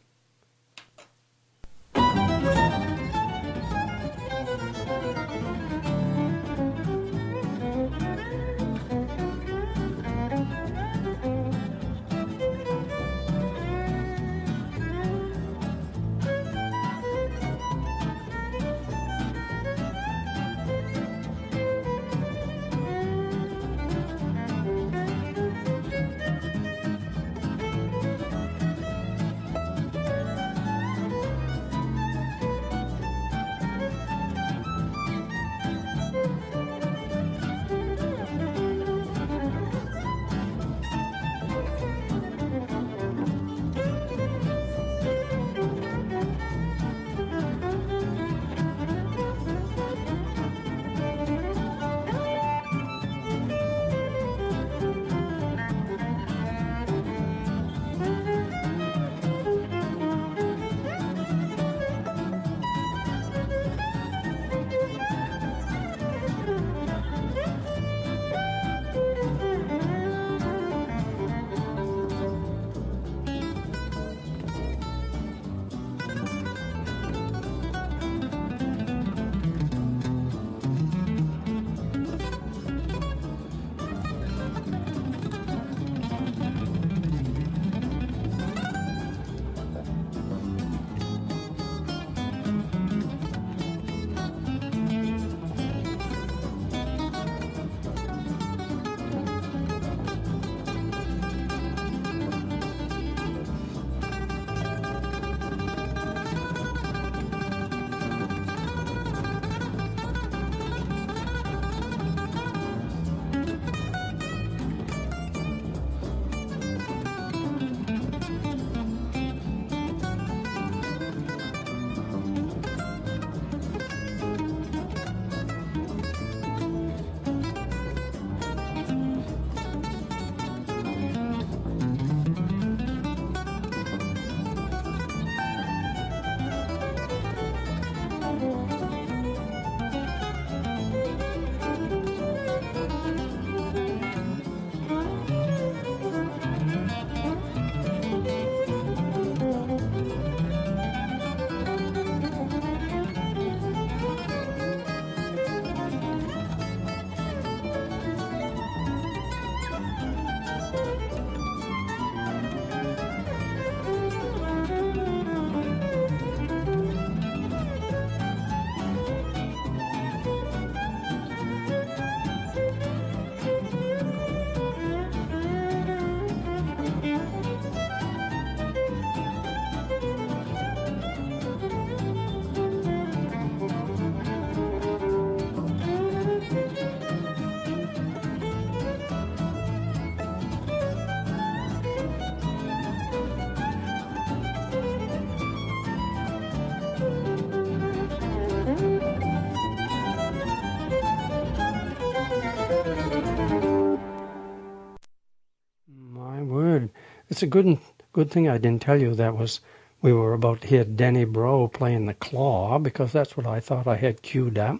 It's 207.41 207.47
a 207.47 207.59
good 207.63 207.79
good 208.13 208.29
thing 208.29 208.47
I 208.47 208.59
didn't 208.59 208.83
tell 208.83 209.01
you 209.01 209.15
that 209.15 209.35
was 209.35 209.61
we 209.99 210.13
were 210.13 210.33
about 210.33 210.61
to 210.61 210.67
hear 210.67 210.83
Denny 210.83 211.25
Bro 211.25 211.69
playing 211.69 212.05
the 212.05 212.13
claw 212.13 212.77
because 212.77 213.11
that's 213.11 213.35
what 213.35 213.47
I 213.47 213.59
thought 213.59 213.87
I 213.87 213.95
had 213.95 214.21
queued 214.21 214.59
up. 214.59 214.79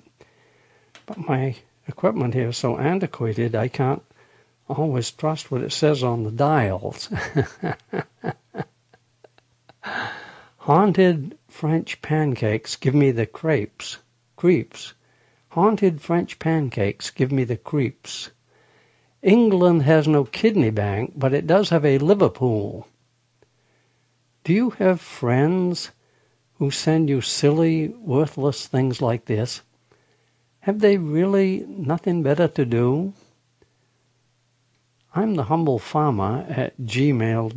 But 1.08 1.18
my 1.18 1.56
equipment 1.88 2.36
here 2.36 2.50
is 2.50 2.58
so 2.58 2.78
antiquated 2.78 3.56
I 3.56 3.68
can't 3.68 4.04
always 4.70 5.10
trust 5.10 5.50
what 5.50 5.64
it 5.64 5.72
says 5.72 6.04
on 6.04 6.24
the 6.24 6.30
dials. 6.30 7.10
Haunted 10.58 11.40
French 11.48 12.00
pancakes 12.04 12.76
give 12.76 12.94
me 12.94 13.10
the 13.10 13.26
crepes, 13.26 13.98
creeps. 14.36 14.94
Haunted 15.50 16.00
French 16.00 16.38
pancakes 16.38 17.10
give 17.10 17.32
me 17.32 17.44
the 17.44 17.58
creeps. 17.58 18.30
England 19.22 19.84
has 19.84 20.08
no 20.08 20.24
kidney 20.26 20.72
bank, 20.72 21.14
but 21.16 21.34
it 21.34 21.46
does 21.46 21.70
have 21.70 21.86
a 21.86 22.00
Liverpool. 22.00 22.88
Do 24.44 24.54
you 24.54 24.72
have 24.72 25.00
friends 25.00 25.92
who 26.56 26.72
send 26.72 27.10
you 27.10 27.22
silly, 27.22 27.90
worthless 27.90 28.66
things 28.66 29.02
like 29.02 29.26
this? 29.26 29.62
Have 30.62 30.80
they 30.80 30.98
really 30.98 31.66
nothing 31.68 32.24
better 32.24 32.48
to 32.48 32.66
do? 32.66 33.14
I'm 35.14 35.36
the 35.36 35.44
humble 35.44 35.78
farmer 35.78 36.46
at 36.50 36.80
gmail.com. 36.80 37.52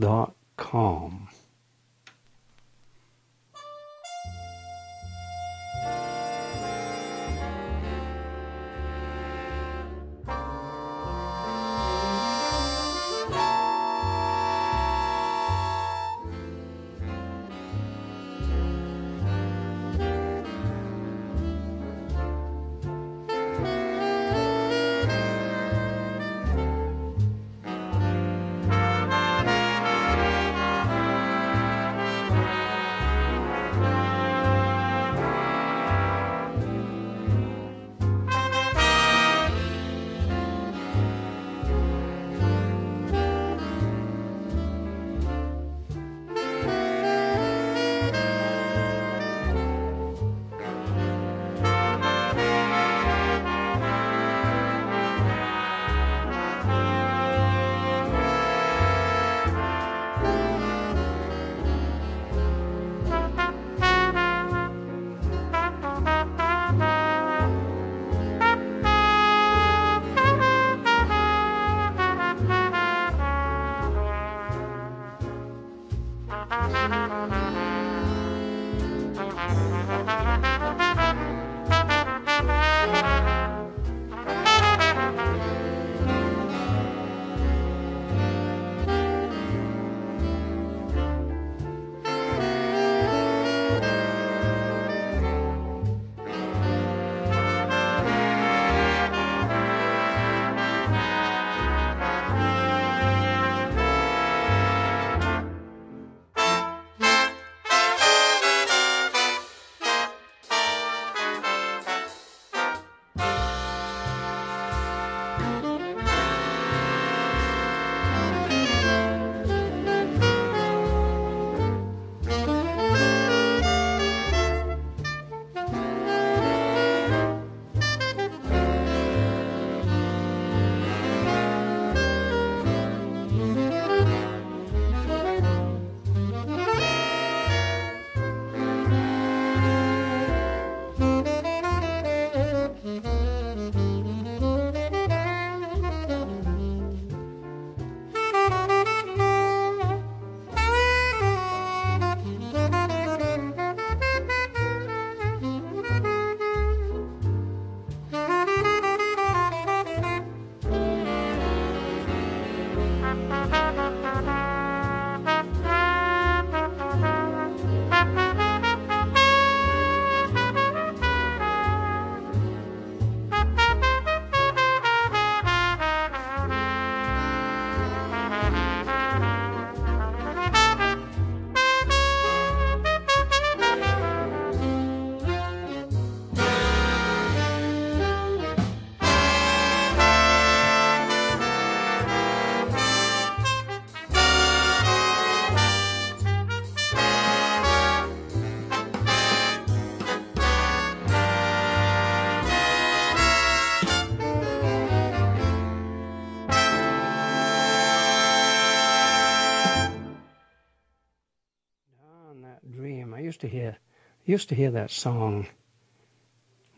to 213.45 213.49
hear 213.51 213.77
used 214.25 214.49
to 214.49 214.55
hear 214.55 214.71
that 214.71 214.91
song. 214.91 215.47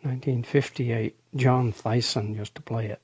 1958. 0.03 1.17
John 1.37 1.73
Theissen 1.73 2.35
used 2.35 2.57
to 2.57 2.63
play 2.63 2.87
it. 2.87 3.01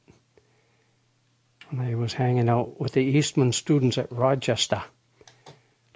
When 1.70 1.86
I 1.86 1.94
was 1.94 2.14
hanging 2.14 2.48
out 2.48 2.80
with 2.80 2.92
the 2.92 3.04
Eastman 3.04 3.52
students 3.52 3.98
at 3.98 4.10
Rochester, 4.10 4.82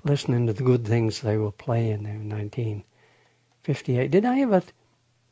listening 0.05 0.47
to 0.47 0.53
the 0.53 0.63
good 0.63 0.87
things 0.87 1.21
they 1.21 1.37
were 1.37 1.51
playing 1.51 2.07
in 2.07 2.29
1958. 2.29 4.11
Did 4.11 4.25
I 4.25 4.41
ever 4.41 4.63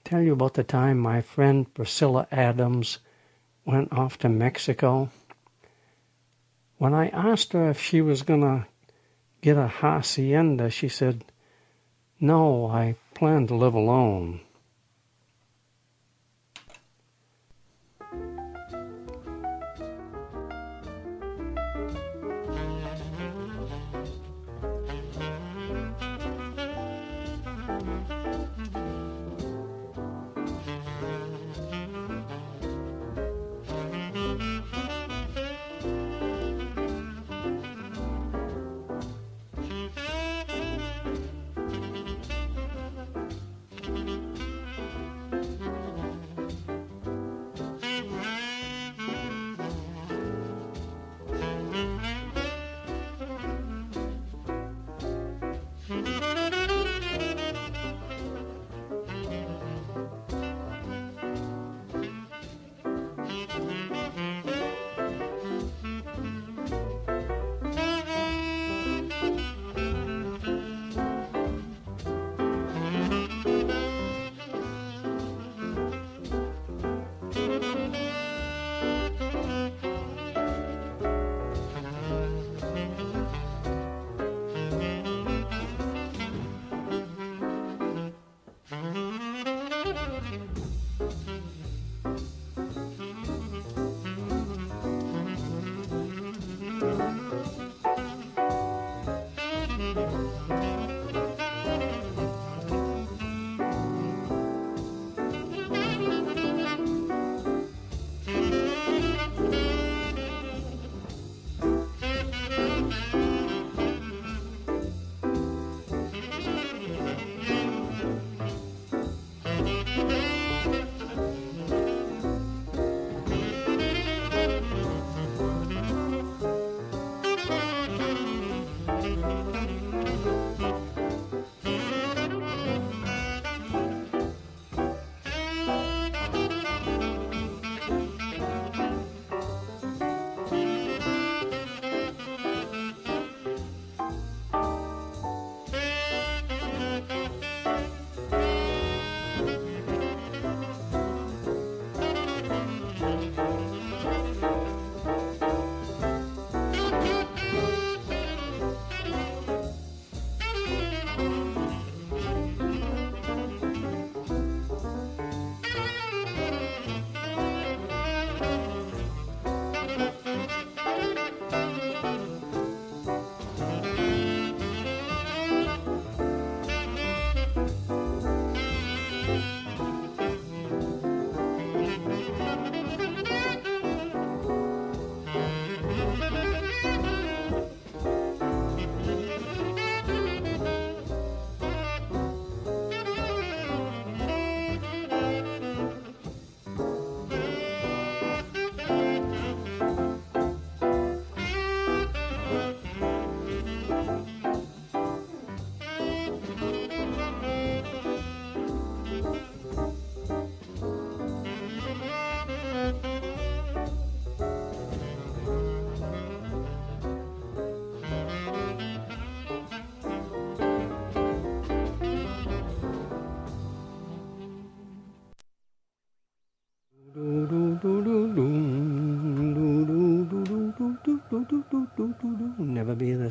tell 0.05 0.21
you 0.21 0.33
about 0.33 0.55
the 0.55 0.65
time 0.65 0.99
my 0.99 1.23
friend 1.23 1.73
Priscilla 1.73 2.27
Adams 2.33 2.99
went 3.65 3.93
off 3.93 4.19
to 4.19 4.29
Mexico? 4.29 5.11
When 6.79 6.95
I 6.95 7.09
asked 7.09 7.53
her 7.53 7.71
if 7.71 7.81
she 7.81 8.01
was 8.03 8.23
going 8.23 8.43
to 8.43 8.67
get 9.41 9.57
a 9.57 9.69
hacienda, 9.69 10.71
she 10.71 10.89
said, 10.89 11.25
no, 12.25 12.69
I 12.71 12.97
plan 13.13 13.47
to 13.49 13.55
live 13.55 13.75
alone. 13.75 14.41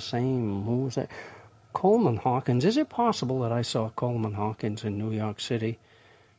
Same. 0.03 0.63
Who 0.63 0.77
was 0.85 0.95
that? 0.95 1.09
Coleman 1.73 2.17
Hawkins. 2.17 2.65
Is 2.65 2.77
it 2.77 2.89
possible 2.89 3.41
that 3.41 3.51
I 3.51 3.63
saw 3.63 3.89
Coleman 3.89 4.33
Hawkins 4.33 4.83
in 4.83 4.97
New 4.97 5.11
York 5.11 5.39
City 5.39 5.79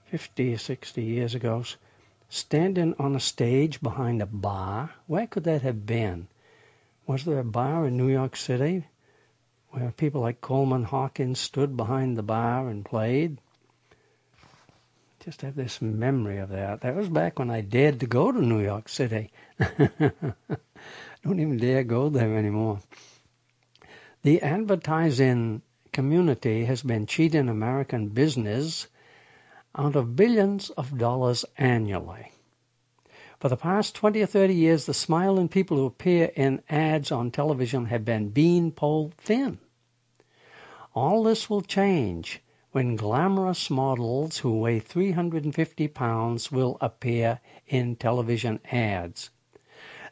50 0.06 0.54
or 0.54 0.58
60 0.58 1.02
years 1.02 1.34
ago, 1.34 1.64
standing 2.28 2.94
on 2.98 3.16
a 3.16 3.20
stage 3.20 3.80
behind 3.80 4.22
a 4.22 4.26
bar? 4.26 4.90
Where 5.06 5.26
could 5.26 5.44
that 5.44 5.62
have 5.62 5.84
been? 5.86 6.28
Was 7.06 7.24
there 7.24 7.40
a 7.40 7.44
bar 7.44 7.86
in 7.86 7.96
New 7.96 8.08
York 8.08 8.36
City 8.36 8.84
where 9.70 9.90
people 9.90 10.20
like 10.20 10.40
Coleman 10.40 10.84
Hawkins 10.84 11.40
stood 11.40 11.76
behind 11.76 12.16
the 12.16 12.22
bar 12.22 12.68
and 12.68 12.84
played? 12.84 13.38
Just 15.24 15.40
have 15.40 15.56
this 15.56 15.82
memory 15.82 16.38
of 16.38 16.50
that. 16.50 16.82
That 16.82 16.94
was 16.94 17.08
back 17.08 17.38
when 17.38 17.50
I 17.50 17.62
dared 17.62 18.00
to 18.00 18.06
go 18.06 18.30
to 18.30 18.40
New 18.40 18.60
York 18.60 18.88
City. 18.88 19.32
Don't 19.58 21.40
even 21.40 21.56
dare 21.56 21.82
go 21.82 22.08
there 22.08 22.36
anymore. 22.36 22.80
The 24.24 24.40
advertising 24.40 25.60
community 25.92 26.64
has 26.64 26.82
been 26.82 27.04
cheating 27.04 27.46
American 27.50 28.08
business 28.08 28.88
out 29.76 29.96
of 29.96 30.16
billions 30.16 30.70
of 30.70 30.96
dollars 30.96 31.44
annually. 31.58 32.32
For 33.38 33.50
the 33.50 33.58
past 33.58 33.94
20 33.96 34.22
or 34.22 34.26
30 34.26 34.54
years, 34.54 34.86
the 34.86 34.94
smiling 34.94 35.50
people 35.50 35.76
who 35.76 35.84
appear 35.84 36.32
in 36.34 36.62
ads 36.70 37.12
on 37.12 37.32
television 37.32 37.84
have 37.84 38.06
been 38.06 38.30
beanpole 38.30 39.12
thin. 39.18 39.58
All 40.94 41.22
this 41.22 41.50
will 41.50 41.60
change 41.60 42.40
when 42.72 42.96
glamorous 42.96 43.68
models 43.68 44.38
who 44.38 44.58
weigh 44.58 44.80
350 44.80 45.88
pounds 45.88 46.50
will 46.50 46.78
appear 46.80 47.40
in 47.66 47.96
television 47.96 48.60
ads. 48.72 49.28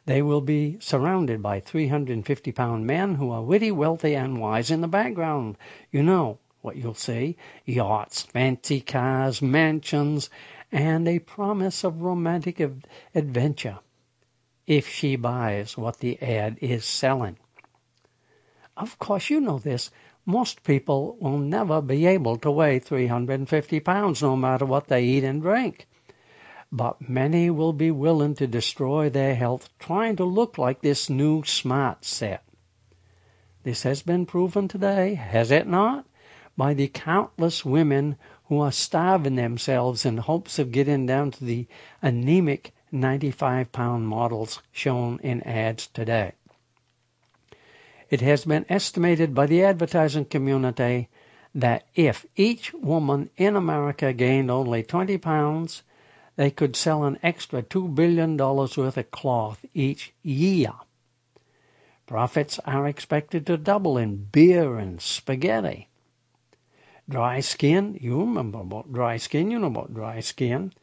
They 0.05 0.21
will 0.21 0.41
be 0.41 0.77
surrounded 0.81 1.41
by 1.41 1.61
350 1.61 2.51
pound 2.51 2.85
men 2.85 3.15
who 3.15 3.31
are 3.31 3.41
witty, 3.41 3.71
wealthy, 3.71 4.15
and 4.15 4.37
wise 4.37 4.69
in 4.69 4.81
the 4.81 4.87
background. 4.89 5.57
You 5.91 6.03
know 6.03 6.39
what 6.61 6.75
you'll 6.75 6.93
see 6.93 7.37
yachts, 7.65 8.21
fancy 8.23 8.81
cars, 8.81 9.41
mansions, 9.41 10.29
and 10.73 11.07
a 11.07 11.19
promise 11.19 11.85
of 11.85 12.01
romantic 12.01 12.59
adventure 13.15 13.79
if 14.67 14.89
she 14.89 15.15
buys 15.15 15.77
what 15.77 15.99
the 15.99 16.21
ad 16.21 16.57
is 16.59 16.83
selling. 16.83 17.37
Of 18.75 18.99
course, 18.99 19.29
you 19.29 19.39
know 19.39 19.59
this. 19.59 19.89
Most 20.25 20.63
people 20.63 21.15
will 21.21 21.37
never 21.37 21.81
be 21.81 22.07
able 22.07 22.35
to 22.39 22.51
weigh 22.51 22.79
350 22.79 23.79
pounds 23.79 24.21
no 24.21 24.35
matter 24.35 24.65
what 24.65 24.89
they 24.89 25.05
eat 25.05 25.23
and 25.23 25.41
drink 25.41 25.87
but 26.75 27.07
many 27.07 27.51
will 27.51 27.71
be 27.71 27.91
willing 27.91 28.33
to 28.33 28.47
destroy 28.47 29.07
their 29.07 29.35
health 29.35 29.69
trying 29.77 30.15
to 30.15 30.23
look 30.23 30.57
like 30.57 30.81
this 30.81 31.07
new 31.07 31.43
smart 31.43 32.03
set. 32.03 32.43
This 33.61 33.83
has 33.83 34.01
been 34.01 34.25
proven 34.25 34.67
today, 34.67 35.13
has 35.13 35.51
it 35.51 35.67
not? 35.67 36.07
By 36.57 36.73
the 36.73 36.87
countless 36.87 37.63
women 37.63 38.17
who 38.45 38.59
are 38.59 38.71
starving 38.71 39.35
themselves 39.35 40.03
in 40.03 40.17
hopes 40.17 40.57
of 40.57 40.71
getting 40.71 41.05
down 41.05 41.29
to 41.31 41.45
the 41.45 41.67
anemic 42.01 42.73
95 42.91 43.71
pound 43.71 44.07
models 44.07 44.59
shown 44.71 45.19
in 45.21 45.43
ads 45.43 45.85
today. 45.85 46.31
It 48.09 48.21
has 48.21 48.45
been 48.45 48.65
estimated 48.67 49.35
by 49.35 49.45
the 49.45 49.63
advertising 49.63 50.25
community 50.25 51.07
that 51.53 51.85
if 51.93 52.25
each 52.35 52.73
woman 52.73 53.29
in 53.37 53.55
America 53.55 54.11
gained 54.11 54.49
only 54.49 54.81
20 54.81 55.19
pounds, 55.19 55.83
they 56.35 56.49
could 56.49 56.75
sell 56.75 57.03
an 57.03 57.19
extra 57.21 57.61
$2 57.61 57.93
billion 57.93 58.37
worth 58.37 58.97
of 58.97 59.11
cloth 59.11 59.65
each 59.73 60.13
year. 60.23 60.73
Profits 62.05 62.59
are 62.65 62.87
expected 62.87 63.45
to 63.45 63.57
double 63.57 63.97
in 63.97 64.25
beer 64.31 64.77
and 64.77 65.01
spaghetti. 65.01 65.89
Dry 67.07 67.39
skin, 67.39 67.97
you 68.01 68.19
remember 68.19 68.59
about 68.59 68.91
dry 68.91 69.17
skin, 69.17 69.51
you 69.51 69.59
know 69.59 69.67
about 69.67 69.93
dry 69.93 70.19
skin. 70.19 70.73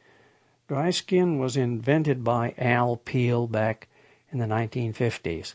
Dry 0.68 0.90
skin 0.90 1.38
was 1.38 1.56
invented 1.56 2.22
by 2.22 2.54
Al 2.58 2.96
Peel 2.96 3.46
back 3.46 3.88
in 4.30 4.38
the 4.38 4.46
1950s. 4.46 5.54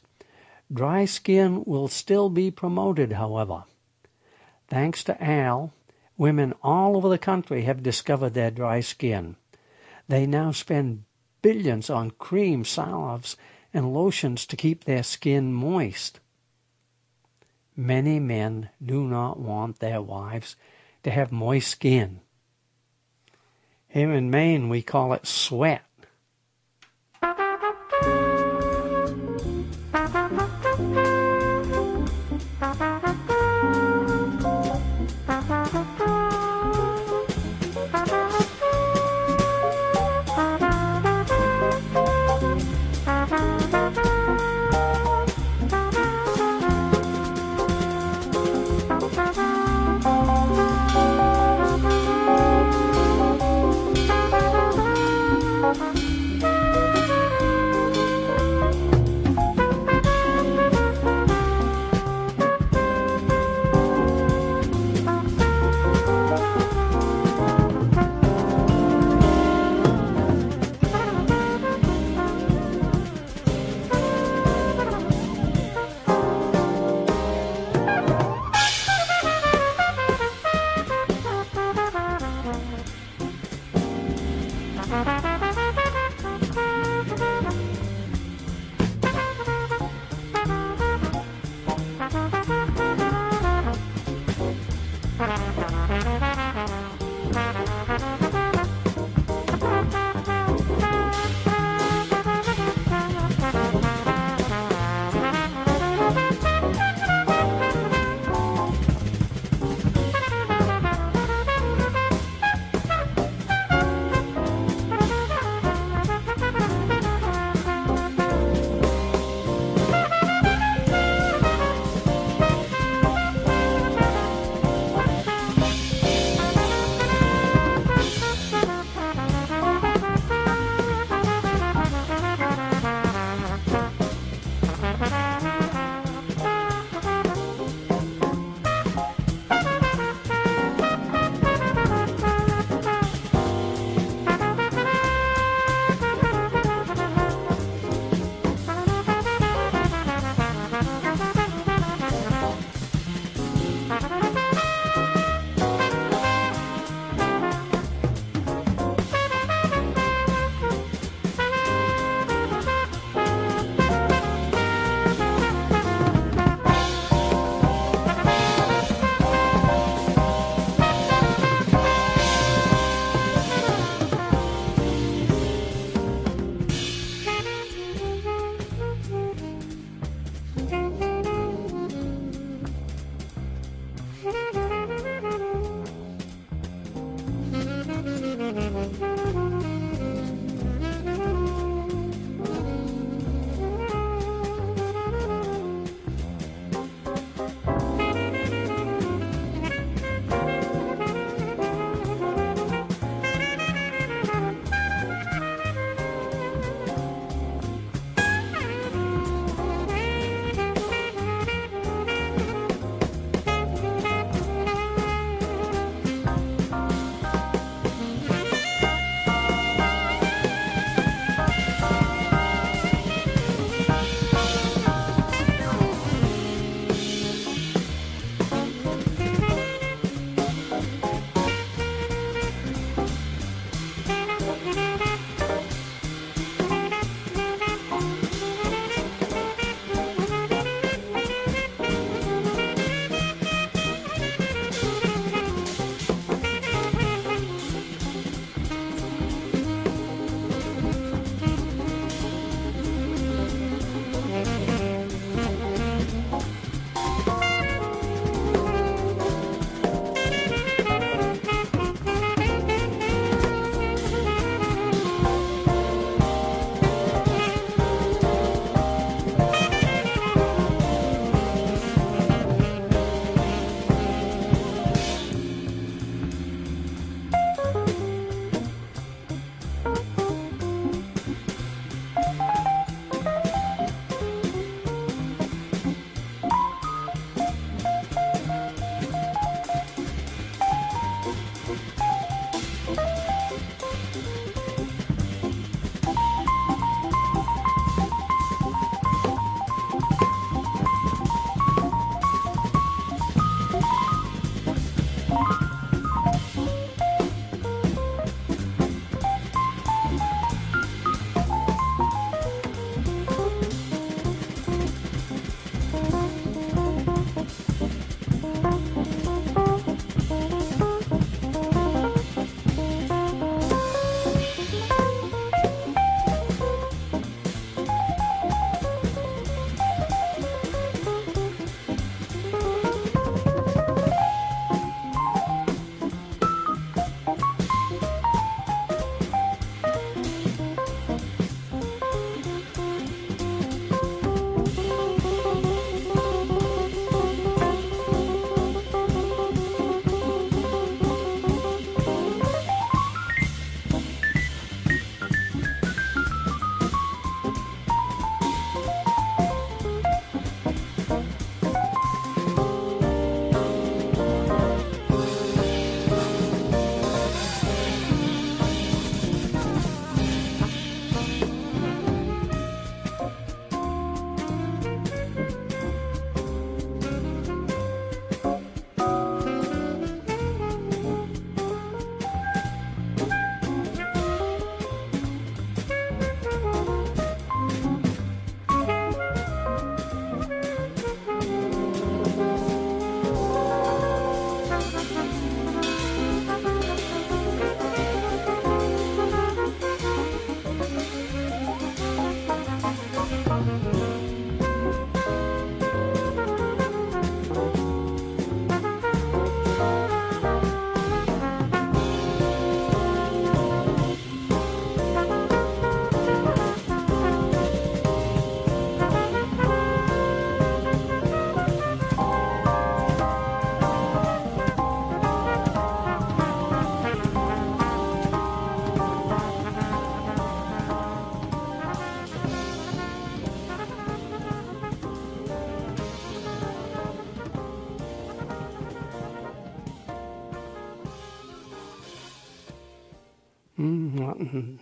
Dry 0.74 1.06
skin 1.06 1.64
will 1.66 1.88
still 1.88 2.30
be 2.30 2.52
promoted, 2.52 3.14
however. 3.14 3.64
Thanks 4.68 5.04
to 5.06 5.24
Al, 5.24 5.72
women 6.18 6.54
all 6.64 6.98
over 6.98 7.08
the 7.08 7.18
country 7.18 7.62
have 7.64 7.84
discovered 7.84 8.34
their 8.34 8.52
dry 8.52 8.80
skin. 8.82 9.36
They 10.08 10.26
now 10.26 10.52
spend 10.52 11.06
billions 11.42 11.90
on 11.90 12.12
cream, 12.12 12.64
salves, 12.64 13.38
and 13.74 13.94
lotions 13.94 14.46
to 14.48 14.56
keep 14.56 14.84
their 14.84 15.04
skin 15.04 15.54
moist. 15.54 16.20
Many 17.76 18.20
men 18.20 18.70
do 18.84 19.04
not 19.08 19.40
want 19.40 19.80
their 19.80 20.02
wives 20.02 20.56
to 21.04 21.12
have 21.12 21.32
moist 21.32 21.70
skin. 21.70 22.22
Here 23.88 24.12
in 24.14 24.30
Maine, 24.30 24.70
we 24.70 24.82
call 24.82 25.14
it 25.14 25.26
sweat. 25.26 25.84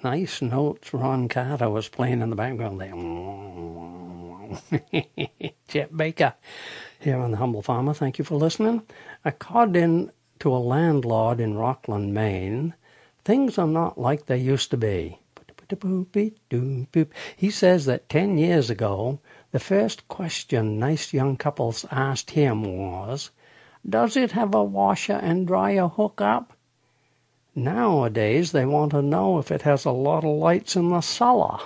Nice 0.03 0.41
notes 0.41 0.93
Ron 0.93 1.29
Carter 1.29 1.69
was 1.69 1.87
playing 1.87 2.21
in 2.21 2.29
the 2.29 2.35
background 2.35 2.81
there. 2.81 2.93
Chet 5.67 5.95
Baker 5.95 6.33
here 6.99 7.17
on 7.17 7.31
The 7.31 7.37
Humble 7.37 7.61
Farmer. 7.61 7.93
Thank 7.93 8.19
you 8.19 8.25
for 8.25 8.35
listening. 8.35 8.83
According 9.25 10.11
to 10.39 10.53
a 10.53 10.57
landlord 10.57 11.39
in 11.39 11.55
Rockland, 11.55 12.13
Maine, 12.13 12.73
things 13.23 13.57
are 13.57 13.67
not 13.67 13.97
like 13.97 14.25
they 14.25 14.37
used 14.37 14.69
to 14.71 14.77
be. 14.77 15.19
He 17.35 17.49
says 17.49 17.85
that 17.85 18.09
10 18.09 18.37
years 18.37 18.69
ago, 18.69 19.19
the 19.51 19.59
first 19.59 20.07
question 20.07 20.77
nice 20.77 21.13
young 21.13 21.37
couples 21.37 21.85
asked 21.89 22.31
him 22.31 22.63
was, 22.63 23.31
Does 23.87 24.15
it 24.17 24.31
have 24.33 24.53
a 24.53 24.63
washer 24.63 25.13
and 25.13 25.47
dryer 25.47 25.87
hookup? 25.87 26.53
Nowadays, 27.55 28.51
they 28.51 28.65
want 28.65 28.91
to 28.91 29.01
know 29.01 29.37
if 29.37 29.51
it 29.51 29.61
has 29.61 29.85
a 29.85 29.91
lot 29.91 30.23
of 30.23 30.37
lights 30.37 30.75
in 30.75 30.89
the 30.89 31.01
cellar. 31.01 31.59